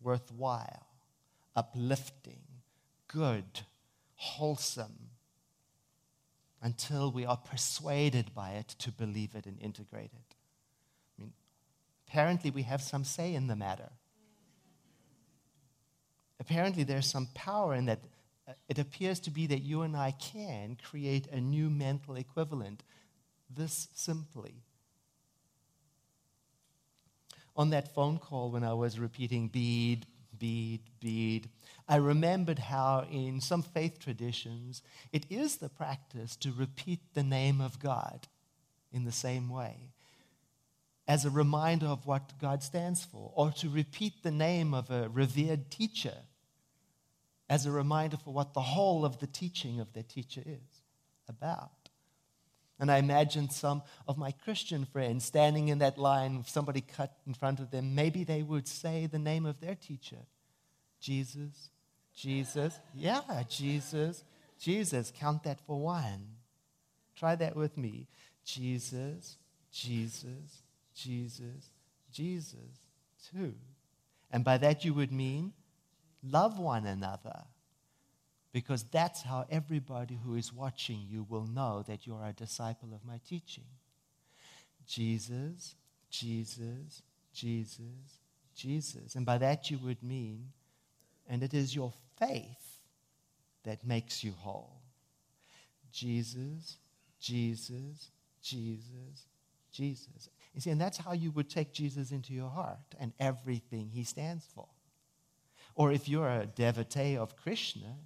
worthwhile, 0.02 0.86
uplifting, 1.56 2.42
good, 3.08 3.62
wholesome, 4.16 5.12
until 6.62 7.12
we 7.12 7.26
are 7.26 7.38
persuaded 7.38 8.34
by 8.34 8.52
it 8.52 8.70
to 8.80 8.92
believe 8.92 9.36
it 9.36 9.46
and 9.46 9.60
integrate 9.62 10.12
it? 10.14 10.36
I 11.18 11.22
mean, 11.22 11.34
apparently, 12.08 12.52
we 12.52 12.64
have 12.64 12.82
some 12.82 13.04
say 13.04 13.34
in 13.34 13.48
the 13.48 13.56
matter. 13.56 13.90
Apparently, 16.40 16.84
there's 16.84 17.08
some 17.08 17.28
power 17.34 17.74
in 17.74 17.86
that. 17.86 18.00
Uh, 18.48 18.54
it 18.70 18.80
appears 18.80 19.20
to 19.22 19.32
be 19.32 19.48
that 19.48 19.60
you 19.62 19.82
and 19.82 19.96
I 19.96 20.12
can 20.12 20.78
create 20.82 21.28
a 21.28 21.42
new 21.42 21.70
mental 21.70 22.16
equivalent 22.16 22.84
this 23.50 23.88
simply 23.94 24.64
On 27.58 27.72
that 27.72 27.94
phone 27.96 28.20
call, 28.20 28.52
when 28.52 28.64
I 28.64 28.74
was 28.74 29.00
repeating 29.00 29.48
bead, 29.48 30.06
bead, 30.40 30.82
bead, 31.00 31.50
I 31.88 31.98
remembered 31.98 32.60
how 32.60 33.06
in 33.10 33.42
some 33.42 33.64
faith 33.64 34.00
traditions 34.00 34.82
it 35.12 35.26
is 35.30 35.58
the 35.58 35.70
practice 35.70 36.36
to 36.38 36.52
repeat 36.52 37.00
the 37.14 37.24
name 37.24 37.62
of 37.62 37.80
God 37.80 38.28
in 38.92 39.06
the 39.06 39.12
same 39.12 39.50
way 39.50 39.92
as 41.08 41.24
a 41.24 41.30
reminder 41.30 41.86
of 41.86 42.06
what 42.06 42.38
God 42.40 42.62
stands 42.62 43.06
for, 43.06 43.32
or 43.34 43.52
to 43.52 43.70
repeat 43.70 44.24
the 44.24 44.32
name 44.32 44.74
of 44.74 44.92
a 44.92 45.08
revered 45.08 45.72
teacher 45.72 46.16
as 47.50 47.66
a 47.66 47.72
reminder 47.72 48.18
for 48.18 48.34
what 48.34 48.54
the 48.54 48.62
whole 48.62 49.06
of 49.06 49.20
the 49.20 49.28
teaching 49.28 49.80
of 49.80 49.94
their 49.94 50.04
teacher 50.04 50.42
is 50.46 50.82
about. 51.30 51.87
And 52.80 52.92
I 52.92 52.98
imagine 52.98 53.50
some 53.50 53.82
of 54.08 54.18
my 54.18 54.32
Christian 54.32 54.86
friends 54.86 55.26
standing 55.26 55.70
in 55.70 55.80
that 55.80 55.98
line 55.98 56.38
with 56.38 56.48
somebody 56.48 56.82
cut 56.82 57.18
in 57.26 57.34
front 57.34 57.60
of 57.60 57.72
them. 57.72 57.96
Maybe 57.96 58.24
they 58.24 58.44
would 58.44 58.68
say 58.68 59.08
the 59.08 59.20
name 59.20 59.46
of 59.46 59.60
their 59.60 59.76
teacher 59.76 60.26
Jesus, 61.00 61.70
Jesus. 62.16 62.80
Yeah, 62.94 63.22
Jesus, 63.50 64.24
Jesus. 64.60 65.12
Count 65.16 65.44
that 65.44 65.60
for 65.62 65.80
one. 65.80 66.28
Try 67.16 67.36
that 67.36 67.56
with 67.56 67.78
me. 67.78 68.08
Jesus, 68.44 69.38
Jesus, 69.72 70.62
Jesus, 70.94 71.72
Jesus, 72.12 72.82
two. 73.32 73.54
And 74.32 74.44
by 74.44 74.58
that 74.58 74.86
you 74.86 74.94
would 74.94 75.12
mean 75.12 75.54
love 76.24 76.60
one 76.60 76.86
another. 76.86 77.44
Because 78.58 78.82
that's 78.86 79.22
how 79.22 79.46
everybody 79.52 80.18
who 80.26 80.34
is 80.34 80.52
watching 80.52 81.06
you 81.08 81.28
will 81.30 81.46
know 81.46 81.84
that 81.86 82.08
you're 82.08 82.26
a 82.26 82.34
disciple 82.34 82.90
of 82.92 83.06
my 83.06 83.20
teaching. 83.24 83.68
Jesus, 84.88 85.76
Jesus, 86.10 87.04
Jesus, 87.36 88.20
Jesus. 88.56 89.14
And 89.14 89.28
by 89.28 89.38
that 89.38 89.70
you 89.70 89.78
would 89.84 90.02
mean, 90.02 90.48
and 91.30 91.44
it 91.44 91.54
is 91.54 91.76
your 91.76 91.94
faith 92.18 92.80
that 93.64 93.86
makes 93.86 94.24
you 94.24 94.32
whole. 94.32 94.82
Jesus, 95.92 96.78
Jesus, 97.20 98.10
Jesus, 98.42 99.28
Jesus. 99.72 100.30
You 100.56 100.62
see, 100.62 100.72
and 100.72 100.82
that's 100.82 100.98
how 100.98 101.12
you 101.14 101.30
would 101.30 101.52
take 101.52 101.74
Jesus 101.74 102.10
into 102.10 102.34
your 102.34 102.50
heart 102.50 102.96
and 103.00 103.14
everything 103.20 103.92
he 103.94 104.04
stands 104.04 104.48
for. 104.56 104.68
Or 105.76 105.92
if 105.92 106.10
you're 106.10 106.28
a 106.28 106.48
devotee 106.48 107.18
of 107.18 107.38
Krishna, 107.38 107.98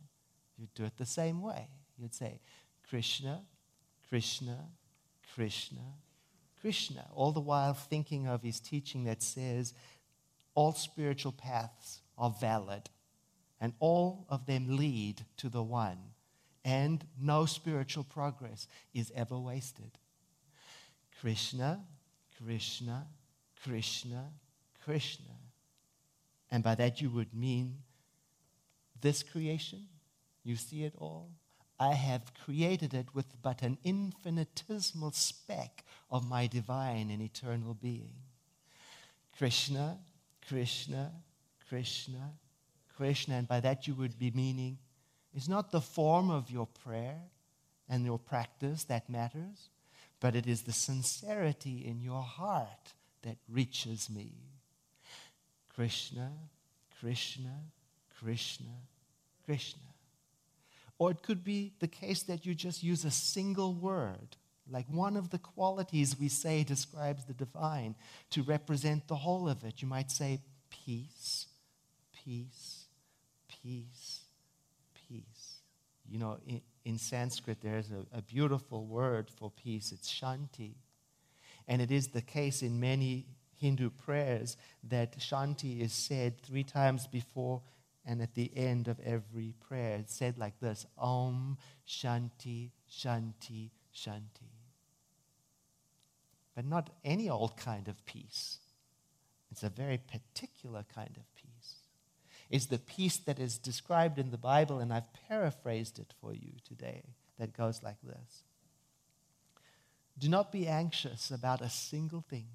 you'd 0.62 0.74
do 0.76 0.86
it 0.86 0.97
the 0.97 1.06
same 1.06 1.41
way. 1.41 1.67
You'd 1.97 2.13
say, 2.13 2.39
Krishna, 2.88 3.41
Krishna, 4.08 4.60
Krishna, 5.34 5.82
Krishna, 6.62 7.08
all 7.13 7.32
the 7.32 7.39
while 7.39 7.74
thinking 7.74 8.28
of 8.28 8.43
his 8.43 8.60
teaching 8.60 9.06
that 9.06 9.24
says 9.24 9.74
all 10.54 10.74
spiritual 10.74 11.32
paths 11.32 12.02
are 12.17 12.30
valid 12.39 12.89
and 13.60 13.74
all 13.80 14.26
of 14.30 14.45
them 14.45 14.78
lead 14.78 15.24
to 15.38 15.47
the 15.47 15.63
one, 15.63 16.00
and 16.65 17.06
no 17.19 17.45
spiritual 17.45 18.04
progress 18.04 18.67
is 18.93 19.12
ever 19.15 19.38
wasted. 19.38 19.97
Krishna, 21.19 21.80
Krishna, 22.43 23.08
Krishna, 23.63 24.30
Krishna. 24.84 25.36
And 26.50 26.63
by 26.63 26.74
that 26.76 27.02
you 27.02 27.12
would 27.12 27.34
mean 27.36 27.78
this 29.00 29.21
creation, 29.21 29.86
you 30.43 30.56
see 30.56 30.84
it 30.84 30.93
all? 30.97 31.30
I 31.80 31.93
have 31.93 32.32
created 32.45 32.93
it 32.93 33.08
with 33.13 33.41
but 33.41 33.62
an 33.63 33.77
infinitesimal 33.84 35.12
speck 35.13 35.84
of 36.12 36.30
my 36.30 36.45
divine 36.47 37.10
and 37.10 37.21
eternal 37.21 37.73
being. 37.73 38.13
Krishna, 39.38 39.97
Krishna, 40.47 41.12
Krishna, 41.67 42.34
Krishna. 42.95 43.36
And 43.36 43.47
by 43.47 43.60
that 43.62 43.88
you 43.88 43.95
would 43.95 44.19
be 44.19 44.32
meaning 44.32 44.77
it's 45.34 45.47
not 45.47 45.71
the 45.71 45.82
form 45.82 46.30
of 46.30 46.51
your 46.51 46.67
prayer 46.67 47.19
and 47.89 48.06
your 48.06 48.19
practice 48.19 48.84
that 48.86 49.10
matters, 49.10 49.69
but 50.19 50.36
it 50.36 50.45
is 50.45 50.63
the 50.63 50.73
sincerity 50.73 51.86
in 51.86 52.01
your 52.01 52.21
heart 52.21 52.93
that 53.23 53.38
reaches 53.49 54.10
me. 54.10 54.34
Krishna, 55.73 56.32
Krishna, 56.99 57.63
Krishna, 58.19 58.75
Krishna. 59.45 59.90
Or 61.02 61.10
it 61.10 61.24
could 61.24 61.44
be 61.44 61.74
the 61.80 61.88
case 61.88 62.22
that 62.24 62.46
you 62.46 62.54
just 62.54 62.84
use 62.84 63.06
a 63.06 63.10
single 63.10 63.74
word, 63.74 64.38
like 64.70 64.86
one 64.88 65.18
of 65.18 65.32
the 65.32 65.40
qualities 65.40 66.16
we 66.20 66.28
say 66.28 66.64
describes 66.64 67.26
the 67.26 67.34
divine, 67.34 67.96
to 68.30 68.44
represent 68.44 69.08
the 69.08 69.16
whole 69.16 69.50
of 69.50 69.64
it. 69.64 69.82
You 69.82 69.88
might 69.88 70.12
say 70.12 70.42
peace, 70.70 71.48
peace, 72.24 72.86
peace, 73.48 74.20
peace. 75.10 75.56
You 76.08 76.20
know, 76.20 76.38
in, 76.46 76.62
in 76.86 77.00
Sanskrit, 77.00 77.62
there's 77.62 77.90
a, 77.90 78.20
a 78.20 78.22
beautiful 78.22 78.86
word 78.86 79.32
for 79.32 79.50
peace. 79.50 79.92
It's 79.92 80.08
shanti. 80.08 80.76
And 81.68 81.82
it 81.82 81.90
is 81.90 82.10
the 82.10 82.22
case 82.22 82.62
in 82.62 82.80
many 82.80 83.26
Hindu 83.58 83.90
prayers 83.90 84.56
that 84.84 85.18
shanti 85.18 85.82
is 85.82 85.94
said 85.94 86.40
three 86.44 86.64
times 86.64 87.08
before 87.08 87.64
and 88.06 88.22
at 88.22 88.34
the 88.34 88.52
end 88.56 88.88
of 88.88 89.00
every 89.00 89.54
prayer, 89.68 89.98
it's 89.98 90.16
said 90.16 90.38
like 90.38 90.60
this 90.60 90.86
Om 90.98 91.58
Shanti, 91.88 92.72
Shanti, 92.90 93.70
Shanti. 93.96 94.52
But 96.56 96.66
not 96.66 96.90
any 97.06 97.30
old 97.30 97.58
kind 97.58 97.88
of 97.88 98.06
peace. 98.06 98.58
It's 99.52 99.64
a 99.64 99.70
very 99.70 99.98
particular 99.98 100.86
kind 100.94 101.16
of 101.16 101.24
peace. 101.36 101.76
It's 102.50 102.66
the 102.66 102.80
peace 102.80 103.18
that 103.18 103.40
is 103.40 103.58
described 103.58 104.20
in 104.20 104.32
the 104.32 104.38
Bible, 104.38 104.80
and 104.80 104.92
I've 104.92 105.14
paraphrased 105.28 106.00
it 106.00 106.14
for 106.20 106.34
you 106.34 106.52
today, 106.68 107.04
that 107.38 107.56
goes 107.56 107.82
like 107.82 108.02
this 108.04 108.44
Do 110.18 110.28
not 110.30 110.52
be 110.52 110.68
anxious 110.68 111.32
about 111.32 111.62
a 111.62 111.70
single 111.70 112.22
thing, 112.22 112.48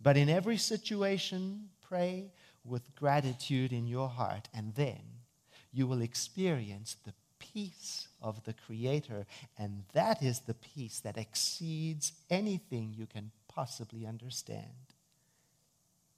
but 0.00 0.16
in 0.16 0.28
every 0.28 0.56
situation, 0.56 1.70
pray 1.80 2.32
with 2.64 2.94
gratitude 2.94 3.72
in 3.72 3.86
your 3.86 4.08
heart, 4.08 4.48
and 4.54 4.74
then 4.74 5.00
you 5.72 5.86
will 5.86 6.02
experience 6.02 6.96
the 7.04 7.14
peace 7.38 8.08
of 8.20 8.44
the 8.44 8.54
Creator, 8.54 9.26
and 9.58 9.84
that 9.92 10.22
is 10.22 10.40
the 10.40 10.54
peace 10.54 11.00
that 11.00 11.18
exceeds 11.18 12.12
anything 12.30 12.94
you 12.96 13.06
can 13.06 13.30
possibly 13.48 14.06
understand. 14.06 14.94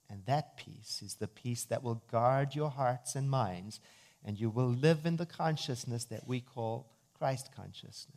And 0.09 0.23
that 0.25 0.57
peace 0.57 1.01
is 1.03 1.15
the 1.15 1.27
peace 1.27 1.63
that 1.63 1.83
will 1.83 2.03
guard 2.11 2.53
your 2.53 2.69
hearts 2.69 3.15
and 3.15 3.29
minds, 3.29 3.79
and 4.23 4.39
you 4.39 4.49
will 4.49 4.69
live 4.69 5.05
in 5.05 5.17
the 5.17 5.25
consciousness 5.25 6.05
that 6.05 6.27
we 6.27 6.41
call 6.41 6.91
Christ 7.17 7.49
consciousness. 7.55 8.15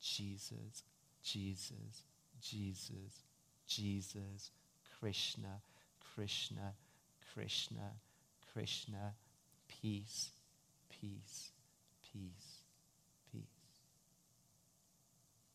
Jesus, 0.00 0.82
Jesus, 1.22 2.02
Jesus, 2.40 3.22
Jesus, 3.66 4.50
Krishna, 4.98 5.60
Krishna, 6.14 6.74
Krishna, 7.32 7.92
Krishna, 8.52 9.14
peace, 9.68 10.30
peace, 10.90 11.50
peace, 12.12 12.58
peace. 13.32 13.42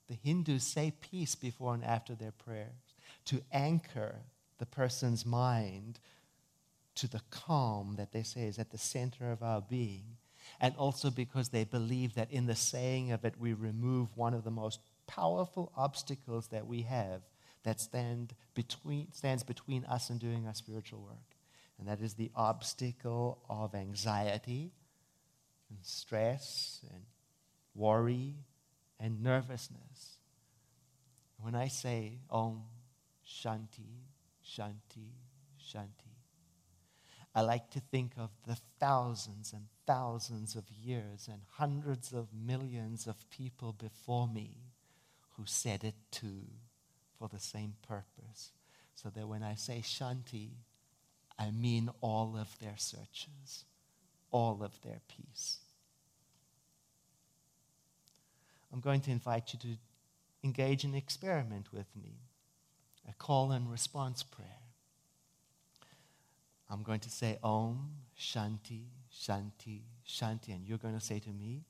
The 0.08 0.16
Hindus 0.16 0.64
say 0.64 0.94
peace 1.00 1.36
before 1.36 1.74
and 1.74 1.84
after 1.84 2.16
their 2.16 2.32
prayers 2.32 2.96
to 3.26 3.42
anchor 3.52 4.16
the 4.58 4.66
person's 4.66 5.26
mind 5.26 6.00
to 6.96 7.08
the 7.08 7.22
calm 7.30 7.96
that 7.98 8.12
they 8.12 8.24
say 8.24 8.48
is 8.48 8.58
at 8.58 8.72
the 8.72 8.78
center 8.78 9.32
of 9.32 9.44
our 9.44 9.62
being. 9.62 10.18
And 10.60 10.76
also 10.76 11.12
because 11.12 11.50
they 11.50 11.66
believe 11.66 12.16
that 12.16 12.32
in 12.32 12.48
the 12.48 12.56
saying 12.56 13.12
of 13.12 13.26
it, 13.26 13.36
we 13.38 13.54
remove 13.54 14.16
one 14.16 14.34
of 14.34 14.44
the 14.44 14.52
most 14.52 14.80
powerful 15.06 15.72
obstacles 15.76 16.48
that 16.48 16.66
we 16.66 16.84
have 16.84 17.22
that 17.68 17.82
stand 17.82 18.34
between, 18.56 19.12
stands 19.12 19.44
between 19.44 19.84
us 19.84 20.10
and 20.10 20.22
doing 20.22 20.48
our 20.48 20.54
spiritual 20.54 21.02
work. 21.02 21.36
And 21.78 21.86
that 21.90 22.00
is 22.00 22.14
the 22.14 22.32
obstacle 22.34 23.40
of 23.50 23.76
anxiety 23.76 24.72
and 25.70 25.78
stress 25.82 26.80
and 26.94 27.04
worry 27.76 28.36
and 29.02 29.22
nervousness. 29.22 30.20
When 31.42 31.56
I 31.56 31.68
say 31.68 32.20
Om 32.30 32.64
Shanti, 33.28 34.06
Shanti, 34.42 35.12
Shanti, 35.62 36.16
I 37.36 37.42
like 37.42 37.70
to 37.72 37.82
think 37.82 38.14
of 38.18 38.30
the 38.48 38.58
thousands 38.80 39.52
and 39.52 39.64
thousands 39.86 40.56
of 40.56 40.72
years 40.72 41.28
and 41.30 41.42
hundreds 41.50 42.14
of 42.14 42.30
millions 42.34 43.08
of 43.08 43.30
people 43.30 43.74
before 43.74 44.30
me 44.30 44.52
who 45.36 45.44
said 45.46 45.84
it 45.84 45.96
too 46.12 46.46
for 47.20 47.28
the 47.30 47.40
same 47.40 47.76
purpose. 47.88 48.52
So 48.96 49.10
that 49.10 49.28
when 49.28 49.44
I 49.44 49.56
say 49.56 49.82
Shanti, 49.84 50.50
I 51.40 51.52
mean 51.52 51.90
all 52.02 52.38
of 52.38 52.58
their 52.60 52.78
searches, 52.78 53.66
all 54.32 54.64
of 54.64 54.82
their 54.82 55.02
peace. 55.08 55.60
I'm 58.74 58.80
going 58.82 59.02
to 59.02 59.12
invite 59.12 59.54
you 59.54 59.60
to 59.60 59.78
engage 60.44 60.84
in 60.84 60.92
an 60.92 60.98
experiment 60.98 61.74
with 61.74 61.88
me. 61.96 62.20
a 63.10 63.14
call 63.14 63.52
and 63.52 63.72
response 63.72 64.24
prayer. 64.24 64.62
I'm 66.70 66.84
going 66.84 67.00
to 67.02 67.10
say 67.10 67.40
Om, 67.44 67.92
Shanti, 68.20 68.86
Shanti, 69.14 69.82
Shanti, 70.08 70.50
and 70.56 70.68
you're 70.68 70.78
going 70.78 70.96
to 70.98 71.06
say 71.06 71.20
to 71.20 71.30
me, 71.30 71.64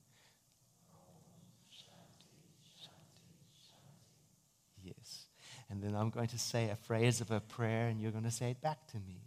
Yes. 4.82 5.27
And 5.70 5.82
then 5.82 5.94
I'm 5.94 6.10
going 6.10 6.28
to 6.28 6.38
say 6.38 6.70
a 6.70 6.76
phrase 6.76 7.20
of 7.20 7.30
a 7.30 7.40
prayer, 7.40 7.88
and 7.88 8.00
you're 8.00 8.12
going 8.12 8.24
to 8.24 8.30
say 8.30 8.50
it 8.50 8.60
back 8.60 8.86
to 8.88 8.96
me. 8.96 9.20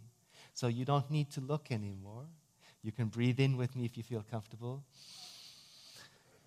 So 0.54 0.66
you 0.66 0.84
don't 0.84 1.10
need 1.10 1.30
to 1.32 1.40
look 1.40 1.70
anymore. 1.70 2.26
You 2.82 2.92
can 2.92 3.06
breathe 3.06 3.38
in 3.40 3.56
with 3.56 3.76
me 3.76 3.84
if 3.84 3.96
you 3.96 4.02
feel 4.02 4.24
comfortable. 4.28 4.82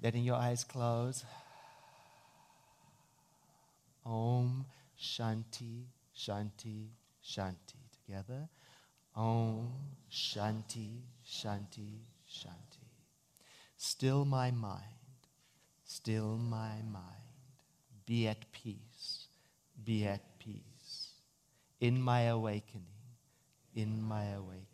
Letting 0.03 0.23
your 0.23 0.35
eyes 0.35 0.63
close. 0.63 1.23
Om 4.05 4.65
Shanti, 4.99 5.85
Shanti, 6.15 6.87
Shanti. 7.23 7.79
Together. 8.05 8.47
Om 9.15 9.71
Shanti, 10.11 10.99
Shanti, 11.25 12.01
Shanti. 12.29 12.85
Still 13.77 14.25
my 14.25 14.51
mind, 14.51 14.81
still 15.83 16.37
my 16.37 16.81
mind. 16.91 17.25
Be 18.05 18.27
at 18.27 18.51
peace, 18.51 18.94
be 19.83 20.05
at 20.05 20.39
peace. 20.39 21.11
In 21.79 22.01
my 22.01 22.21
awakening, 22.23 22.85
in 23.75 24.01
my 24.01 24.25
awakening, 24.31 24.65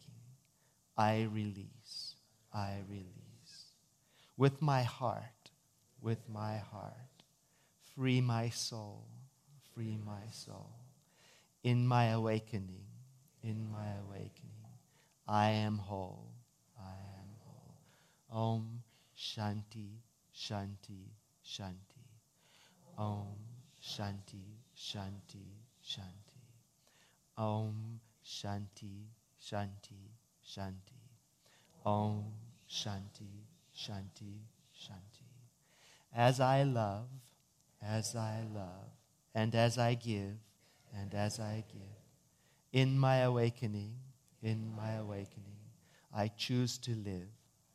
I 0.97 1.27
release, 1.31 2.15
I 2.53 2.77
release. 2.89 3.65
With 4.37 4.61
my 4.61 4.83
heart, 4.83 5.49
with 6.01 6.19
my 6.29 6.57
heart, 6.57 7.23
free 7.95 8.21
my 8.21 8.49
soul, 8.49 9.05
free 9.73 9.97
my 10.05 10.29
soul. 10.31 10.71
In 11.63 11.87
my 11.87 12.05
awakening, 12.07 12.85
in 13.43 13.71
my 13.71 13.87
awakening, 14.07 14.51
I 15.27 15.49
am 15.49 15.77
whole, 15.77 16.31
I 16.79 16.93
am 17.19 17.29
whole. 17.45 17.75
Om 18.31 18.83
Shanti, 19.17 20.01
Shanti, 20.35 21.09
Shanti. 21.45 22.05
Om 22.97 23.50
Shanti, 23.91 24.45
Shanti, 24.73 25.47
Shanti. 25.83 26.43
Om 27.37 27.99
Shanti, 28.23 29.07
Shanti, 29.37 30.03
Shanti. 30.41 31.01
Om 31.85 32.23
Shanti, 32.69 33.47
Shanti, 33.75 34.39
Shanti. 34.73 35.27
As 36.15 36.39
I 36.39 36.63
love, 36.63 37.09
as 37.81 38.15
I 38.15 38.43
love, 38.53 38.91
and 39.35 39.53
as 39.55 39.77
I 39.77 39.95
give, 39.95 40.37
and 40.97 41.13
as 41.13 41.39
I 41.39 41.65
give, 41.73 41.81
in 42.71 42.97
my 42.97 43.17
awakening, 43.17 43.95
in 44.41 44.73
my 44.73 44.93
awakening, 44.93 45.59
I 46.15 46.29
choose 46.29 46.77
to 46.79 46.91
live, 46.91 47.27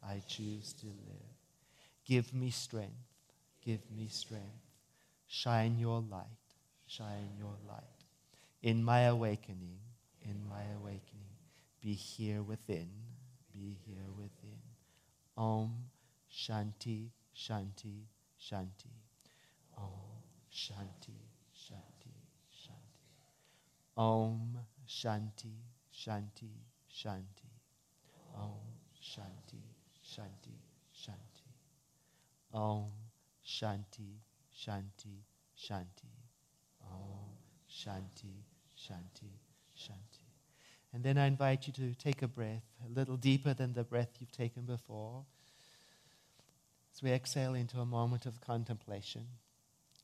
I 0.02 0.22
choose 0.26 0.72
to 0.80 0.86
live. 0.86 1.34
Give 2.06 2.32
me 2.32 2.50
strength, 2.50 3.04
give 3.62 3.80
me 3.90 4.08
strength. 4.08 4.65
Shine 5.28 5.78
your 5.78 6.00
light, 6.00 6.26
shine 6.86 7.34
your 7.38 7.56
light. 7.68 7.82
In 8.62 8.82
my 8.82 9.02
awakening, 9.02 9.78
in 10.22 10.40
my 10.48 10.62
awakening, 10.80 11.36
be 11.80 11.92
here 11.94 12.42
within, 12.42 12.88
be 13.52 13.76
here 13.86 14.10
within. 14.16 14.60
Om 15.36 15.72
Shanti, 16.32 17.10
Shanti, 17.34 18.06
Shanti. 18.40 18.90
Om 19.76 19.92
Shanti, 20.52 21.18
Shanti, 21.54 22.14
Shanti. 22.50 23.06
Om 23.96 24.58
Shanti, 24.88 25.54
Shanti, 25.92 26.50
Shanti. 26.88 27.50
Om 28.34 28.60
Shanti, 29.00 29.62
Shanti, 30.02 30.56
Shanti. 30.94 31.50
Om 32.52 32.90
Shanti, 33.44 34.18
Shanti, 34.56 35.22
Shanti. 35.56 36.12
Om 36.82 37.36
Shanti, 37.70 38.44
Shanti, 38.76 39.32
Shanti. 39.76 40.26
And 40.92 41.04
then 41.04 41.18
I 41.18 41.26
invite 41.26 41.66
you 41.66 41.72
to 41.74 41.94
take 41.94 42.22
a 42.22 42.28
breath 42.28 42.64
a 42.84 42.88
little 42.88 43.16
deeper 43.16 43.52
than 43.52 43.74
the 43.74 43.84
breath 43.84 44.16
you've 44.18 44.32
taken 44.32 44.62
before. 44.62 45.24
As 46.94 47.02
we 47.02 47.10
exhale 47.12 47.54
into 47.54 47.78
a 47.80 47.84
moment 47.84 48.24
of 48.24 48.40
contemplation, 48.40 49.26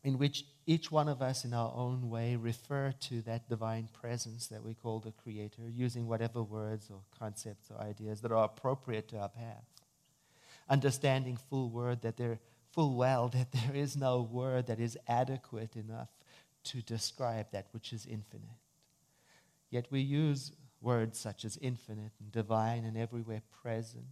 in 0.04 0.18
which 0.18 0.44
each 0.66 0.90
one 0.90 1.08
of 1.08 1.22
us, 1.22 1.44
in 1.44 1.54
our 1.54 1.72
own 1.74 2.10
way, 2.10 2.36
refer 2.36 2.92
to 3.00 3.22
that 3.22 3.48
divine 3.48 3.88
presence 3.92 4.48
that 4.48 4.62
we 4.62 4.74
call 4.74 4.98
the 5.00 5.12
Creator, 5.12 5.62
using 5.70 6.06
whatever 6.06 6.42
words 6.42 6.90
or 6.90 7.00
concepts 7.18 7.70
or 7.70 7.80
ideas 7.80 8.20
that 8.20 8.32
are 8.32 8.44
appropriate 8.44 9.08
to 9.08 9.18
our 9.18 9.28
path. 9.28 9.64
Understanding 10.68 11.38
full 11.48 11.70
word 11.70 12.02
that 12.02 12.16
there, 12.16 12.40
full 12.72 12.96
well 12.96 13.28
that 13.28 13.52
there 13.52 13.74
is 13.74 13.96
no 13.96 14.22
word 14.22 14.66
that 14.66 14.80
is 14.80 14.98
adequate 15.06 15.76
enough 15.76 16.08
to 16.64 16.80
describe 16.82 17.46
that 17.52 17.66
which 17.72 17.92
is 17.92 18.06
infinite. 18.06 18.48
Yet 19.70 19.86
we 19.90 20.00
use 20.00 20.52
words 20.80 21.18
such 21.18 21.44
as 21.44 21.58
infinite 21.58 22.12
and 22.18 22.32
divine 22.32 22.84
and 22.84 22.96
everywhere 22.96 23.42
present 23.62 24.06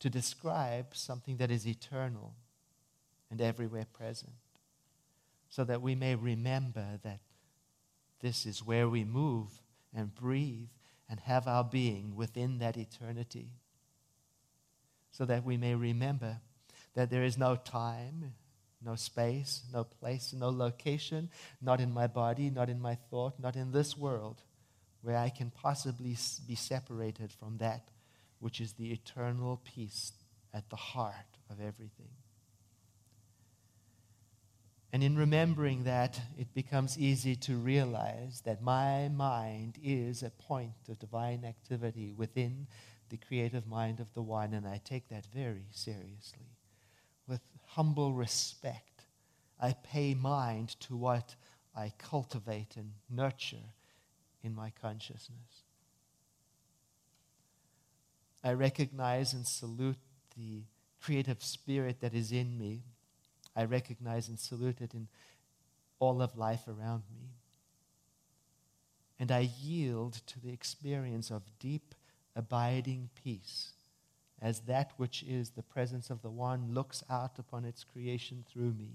to 0.00 0.10
describe 0.10 0.86
something 0.92 1.36
that 1.36 1.50
is 1.50 1.66
eternal 1.66 2.34
and 3.30 3.40
everywhere 3.40 3.86
present, 3.92 4.34
so 5.48 5.64
that 5.64 5.82
we 5.82 5.94
may 5.94 6.14
remember 6.14 6.98
that 7.02 7.20
this 8.20 8.46
is 8.46 8.64
where 8.64 8.88
we 8.88 9.04
move 9.04 9.48
and 9.94 10.14
breathe 10.14 10.68
and 11.08 11.20
have 11.20 11.48
our 11.48 11.64
being 11.64 12.14
within 12.14 12.58
that 12.58 12.76
eternity, 12.76 13.48
so 15.10 15.24
that 15.24 15.44
we 15.44 15.56
may 15.56 15.74
remember 15.74 16.40
that 16.96 17.10
there 17.10 17.22
is 17.22 17.38
no 17.38 17.54
time, 17.54 18.34
no 18.84 18.96
space, 18.96 19.62
no 19.72 19.84
place, 19.84 20.34
no 20.36 20.50
location, 20.50 21.30
not 21.62 21.80
in 21.80 21.92
my 21.92 22.08
body, 22.08 22.50
not 22.50 22.68
in 22.68 22.80
my 22.80 22.96
thought, 23.08 23.38
not 23.38 23.54
in 23.54 23.70
this 23.70 23.96
world 23.96 24.42
where 25.02 25.16
I 25.16 25.28
can 25.28 25.50
possibly 25.50 26.16
be 26.48 26.56
separated 26.56 27.30
from 27.30 27.58
that 27.58 27.90
which 28.40 28.60
is 28.60 28.72
the 28.72 28.92
eternal 28.92 29.60
peace 29.64 30.12
at 30.52 30.68
the 30.68 30.76
heart 30.76 31.38
of 31.48 31.60
everything. 31.60 32.10
And 34.92 35.02
in 35.02 35.16
remembering 35.16 35.84
that, 35.84 36.20
it 36.38 36.54
becomes 36.54 36.98
easy 36.98 37.36
to 37.36 37.56
realize 37.56 38.42
that 38.44 38.62
my 38.62 39.08
mind 39.08 39.78
is 39.82 40.22
a 40.22 40.30
point 40.30 40.88
of 40.88 40.98
divine 40.98 41.44
activity 41.44 42.12
within 42.16 42.66
the 43.10 43.18
creative 43.18 43.66
mind 43.66 44.00
of 44.00 44.12
the 44.14 44.22
one, 44.22 44.54
and 44.54 44.66
I 44.66 44.80
take 44.84 45.08
that 45.10 45.26
very 45.26 45.66
seriously. 45.70 46.55
Humble 47.76 48.14
respect, 48.14 49.02
I 49.60 49.74
pay 49.74 50.14
mind 50.14 50.80
to 50.80 50.96
what 50.96 51.34
I 51.76 51.92
cultivate 51.98 52.74
and 52.74 52.92
nurture 53.10 53.74
in 54.42 54.54
my 54.54 54.72
consciousness. 54.80 55.64
I 58.42 58.54
recognize 58.54 59.34
and 59.34 59.46
salute 59.46 59.98
the 60.38 60.62
creative 61.02 61.42
spirit 61.42 62.00
that 62.00 62.14
is 62.14 62.32
in 62.32 62.56
me. 62.56 62.80
I 63.54 63.66
recognize 63.66 64.30
and 64.30 64.40
salute 64.40 64.80
it 64.80 64.94
in 64.94 65.08
all 65.98 66.22
of 66.22 66.38
life 66.38 66.66
around 66.66 67.02
me. 67.12 67.28
And 69.20 69.30
I 69.30 69.50
yield 69.60 70.22
to 70.28 70.40
the 70.40 70.50
experience 70.50 71.30
of 71.30 71.42
deep, 71.58 71.94
abiding 72.34 73.10
peace 73.22 73.75
as 74.40 74.60
that 74.60 74.92
which 74.96 75.22
is 75.22 75.50
the 75.50 75.62
presence 75.62 76.10
of 76.10 76.22
the 76.22 76.30
One 76.30 76.72
looks 76.72 77.02
out 77.08 77.38
upon 77.38 77.64
its 77.64 77.84
creation 77.84 78.44
through 78.50 78.72
me. 78.72 78.90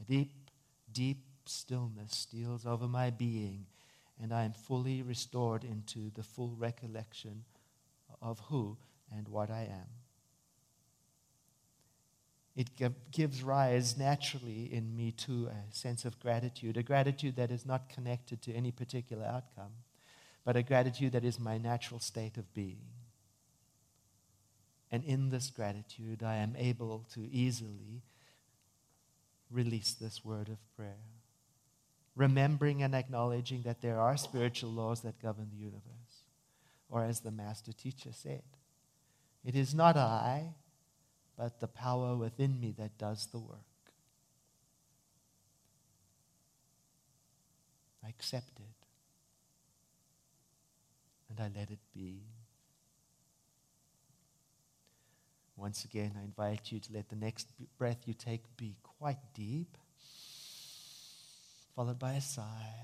A 0.00 0.04
deep, 0.04 0.32
deep 0.92 1.24
stillness 1.46 2.14
steals 2.14 2.64
over 2.64 2.86
my 2.86 3.10
being 3.10 3.66
and 4.20 4.32
I 4.32 4.44
am 4.44 4.52
fully 4.52 5.02
restored 5.02 5.64
into 5.64 6.10
the 6.14 6.22
full 6.22 6.54
recollection 6.56 7.44
of 8.22 8.38
who 8.48 8.76
and 9.14 9.28
what 9.28 9.50
I 9.50 9.62
am. 9.62 9.88
It 12.56 12.70
gives 13.10 13.42
rise 13.42 13.98
naturally 13.98 14.72
in 14.72 14.94
me 14.94 15.10
to 15.12 15.48
a 15.48 15.74
sense 15.74 16.04
of 16.04 16.20
gratitude, 16.20 16.76
a 16.76 16.84
gratitude 16.84 17.34
that 17.36 17.50
is 17.50 17.66
not 17.66 17.88
connected 17.88 18.40
to 18.42 18.52
any 18.52 18.70
particular 18.70 19.24
outcome, 19.24 19.72
but 20.44 20.56
a 20.56 20.62
gratitude 20.62 21.12
that 21.12 21.24
is 21.24 21.40
my 21.40 21.58
natural 21.58 21.98
state 21.98 22.36
of 22.36 22.54
being. 22.54 22.93
And 24.94 25.02
in 25.02 25.30
this 25.30 25.50
gratitude, 25.50 26.22
I 26.22 26.36
am 26.36 26.54
able 26.56 27.04
to 27.14 27.28
easily 27.32 28.04
release 29.50 29.92
this 29.92 30.24
word 30.24 30.48
of 30.48 30.58
prayer 30.76 31.02
remembering 32.14 32.80
and 32.80 32.94
acknowledging 32.94 33.62
that 33.62 33.82
there 33.82 33.98
are 33.98 34.16
spiritual 34.16 34.70
laws 34.70 35.00
that 35.00 35.20
govern 35.20 35.48
the 35.50 35.58
universe. 35.58 35.82
Or 36.88 37.02
as 37.02 37.18
the 37.18 37.32
master 37.32 37.72
teacher 37.72 38.10
said, 38.12 38.44
it 39.44 39.56
is 39.56 39.74
not 39.74 39.96
I, 39.96 40.54
but 41.36 41.58
the 41.58 41.66
power 41.66 42.14
within 42.14 42.60
me 42.60 42.72
that 42.78 42.96
does 42.96 43.26
the 43.32 43.40
work. 43.40 43.58
I 48.04 48.10
accept 48.10 48.60
it. 48.60 48.86
And 51.30 51.40
I 51.40 51.58
let 51.58 51.72
it 51.72 51.80
be. 51.92 52.20
Once 55.64 55.86
again, 55.86 56.12
I 56.20 56.24
invite 56.24 56.70
you 56.70 56.78
to 56.78 56.92
let 56.92 57.08
the 57.08 57.16
next 57.16 57.48
breath 57.78 57.96
you 58.04 58.12
take 58.12 58.42
be 58.58 58.76
quite 58.98 59.16
deep, 59.32 59.78
followed 61.74 61.98
by 61.98 62.12
a 62.12 62.20
sigh. 62.20 62.74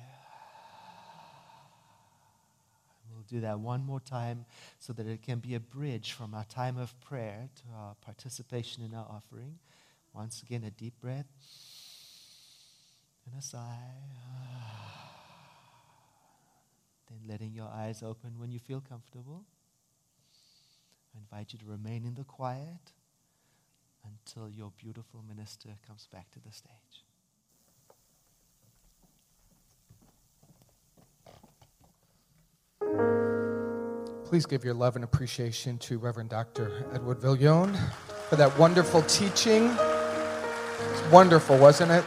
We'll 3.12 3.25
do 3.29 3.40
that 3.40 3.61
one 3.61 3.85
more 3.85 4.01
time 4.01 4.47
so 4.79 4.95
that 4.95 5.07
it 5.07 5.21
can 5.21 5.40
be 5.40 5.57
a 5.57 5.61
bridge 5.61 6.12
from 6.12 6.33
our 6.33 6.47
time 6.47 6.79
of 6.79 6.99
prayer 7.03 7.51
to 7.55 7.62
our 7.77 7.97
participation 7.97 8.83
in 8.83 8.95
our 8.95 9.07
offering. 9.11 9.59
Once 10.14 10.43
again, 10.43 10.64
a 10.64 10.71
deep 10.71 10.99
breath 11.03 11.29
and 13.27 13.38
a 13.38 13.43
sigh. 13.43 13.93
Then 17.11 17.29
letting 17.29 17.53
your 17.53 17.69
eyes 17.69 18.03
open 18.03 18.38
when 18.38 18.51
you 18.51 18.59
feel 18.59 18.81
comfortable. 18.81 19.45
I 21.14 21.18
invite 21.18 21.53
you 21.53 21.59
to 21.61 21.66
remain 21.66 22.05
in 22.05 22.14
the 22.14 22.25
quiet 22.25 22.92
until 24.05 24.49
your 24.49 24.73
beautiful 24.77 25.23
minister 25.29 25.70
comes 25.87 26.07
back 26.12 26.31
to 26.33 26.40
the 26.40 26.53
stage. 26.53 27.05
Please 34.25 34.46
give 34.46 34.64
your 34.64 34.75
love 34.75 34.94
and 34.94 35.05
appreciation 35.05 35.77
to 35.79 35.99
Reverend 35.99 36.31
Dr. 36.31 36.87
Edward 36.92 37.18
Viljoen 37.18 37.77
for 38.29 38.37
that 38.37 38.57
wonderful 38.57 39.03
teaching. 39.03 39.66
It's 39.66 41.03
wonderful, 41.11 41.59
wasn't 41.59 41.90
it? 41.90 42.05